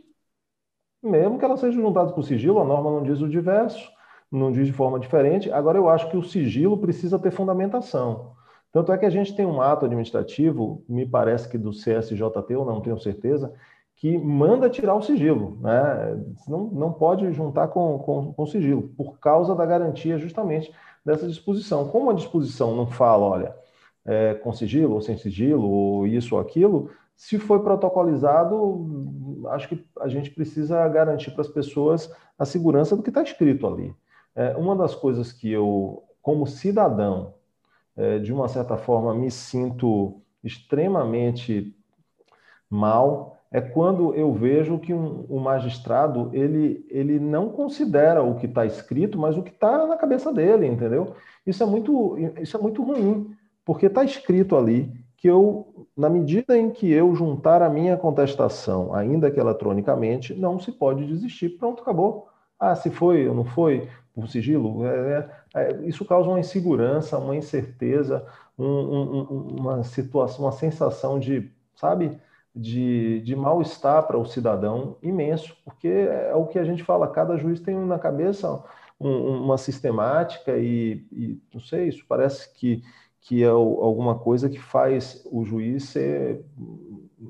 [1.02, 3.90] Mesmo que ela seja juntada com sigilo, a norma não diz o diverso,
[4.32, 5.52] não diz de forma diferente.
[5.52, 8.36] Agora, eu acho que o sigilo precisa ter fundamentação.
[8.72, 12.66] Tanto é que a gente tem um ato administrativo, me parece que do CSJT, eu
[12.66, 13.54] não tenho certeza,
[13.98, 15.58] que manda tirar o sigilo.
[15.60, 16.24] Né?
[16.48, 20.72] Não, não pode juntar com, com, com sigilo, por causa da garantia justamente
[21.04, 21.88] dessa disposição.
[21.88, 23.56] Como a disposição não fala, olha,
[24.06, 29.84] é, com sigilo ou sem sigilo, ou isso ou aquilo, se foi protocolizado, acho que
[30.00, 33.94] a gente precisa garantir para as pessoas a segurança do que está escrito ali.
[34.36, 37.34] É, uma das coisas que eu, como cidadão,
[37.96, 41.76] é, de uma certa forma, me sinto extremamente
[42.70, 48.46] mal é quando eu vejo que um, o magistrado ele, ele não considera o que
[48.46, 51.14] está escrito, mas o que está na cabeça dele, entendeu?
[51.46, 56.58] Isso é muito, isso é muito ruim, porque está escrito ali que eu, na medida
[56.58, 61.58] em que eu juntar a minha contestação, ainda que eletronicamente, não se pode desistir.
[61.58, 62.28] Pronto, acabou.
[62.60, 67.18] Ah, se foi ou não foi, por sigilo, é, é, é, isso causa uma insegurança,
[67.18, 68.26] uma incerteza,
[68.58, 72.20] um, um, uma situação, uma sensação de, sabe,
[72.58, 77.38] de, de mal-estar para o cidadão imenso, porque é o que a gente fala, cada
[77.38, 78.64] juiz tem na cabeça
[79.00, 82.84] um, uma sistemática e, e, não sei, isso parece que,
[83.22, 86.44] que é alguma coisa que faz o juiz ser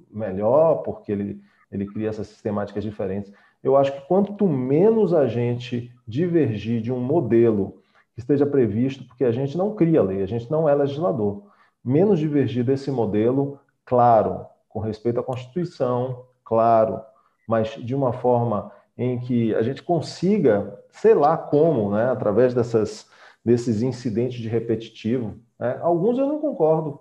[0.09, 1.41] melhor, porque ele,
[1.71, 3.31] ele cria essas sistemáticas diferentes.
[3.61, 7.81] Eu acho que quanto menos a gente divergir de um modelo
[8.13, 11.43] que esteja previsto, porque a gente não cria lei, a gente não é legislador,
[11.83, 17.01] menos divergir desse modelo, claro, com respeito à Constituição, claro,
[17.47, 23.09] mas de uma forma em que a gente consiga, sei lá como, né, através dessas,
[23.45, 25.35] desses incidentes de repetitivo.
[25.59, 26.99] Né, alguns eu não concordo.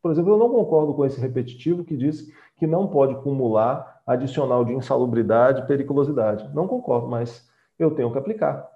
[0.00, 4.64] Por exemplo, eu não concordo com esse repetitivo que diz que não pode acumular adicional
[4.64, 6.48] de insalubridade e periculosidade.
[6.54, 7.48] Não concordo, mas
[7.78, 8.70] eu tenho que aplicar.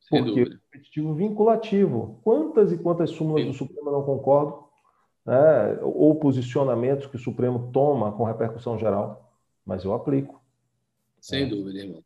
[0.00, 0.56] Sem porque dúvida.
[0.56, 2.20] é repetitivo vinculativo.
[2.24, 3.50] Quantas e quantas súmulas Sim.
[3.50, 4.67] do Supremo eu não concordo?
[5.28, 5.78] Né?
[5.82, 9.30] Ou posicionamentos que o Supremo toma com repercussão geral.
[9.62, 10.42] Mas eu aplico.
[11.20, 11.46] Sem é.
[11.46, 12.02] dúvida, irmão.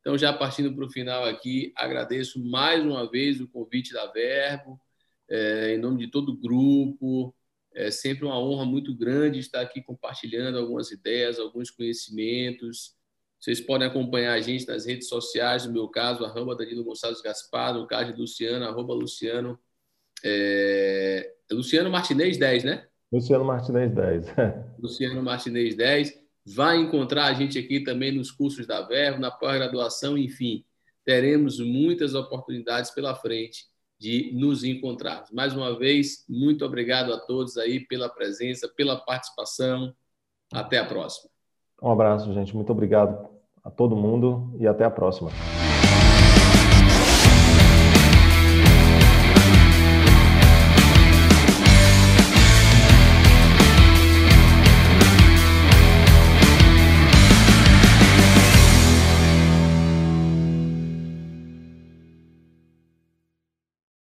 [0.00, 4.80] Então, já partindo para o final aqui, agradeço mais uma vez o convite da Verbo,
[5.28, 7.34] é, em nome de todo o grupo,
[7.74, 12.94] é sempre uma honra muito grande estar aqui compartilhando algumas ideias, alguns conhecimentos.
[13.38, 17.74] Vocês podem acompanhar a gente nas redes sociais, no meu caso, arroba Danilo Gonçalves Gaspar,
[17.74, 19.58] no caso de Luciano, arroba Luciano,
[20.24, 21.32] é...
[21.50, 22.86] Luciano Martinez 10, né?
[23.12, 24.26] Luciano Martinez 10.
[24.78, 26.20] Luciano Martinez 10.
[26.46, 30.64] Vai encontrar a gente aqui também nos cursos da Verbo, na pós-graduação, enfim.
[31.04, 33.64] Teremos muitas oportunidades pela frente
[33.98, 35.30] de nos encontrarmos.
[35.30, 39.94] Mais uma vez, muito obrigado a todos aí pela presença, pela participação.
[40.52, 41.30] Até a próxima.
[41.82, 42.54] Um abraço, gente.
[42.54, 43.28] Muito obrigado
[43.62, 45.30] a todo mundo e até a próxima.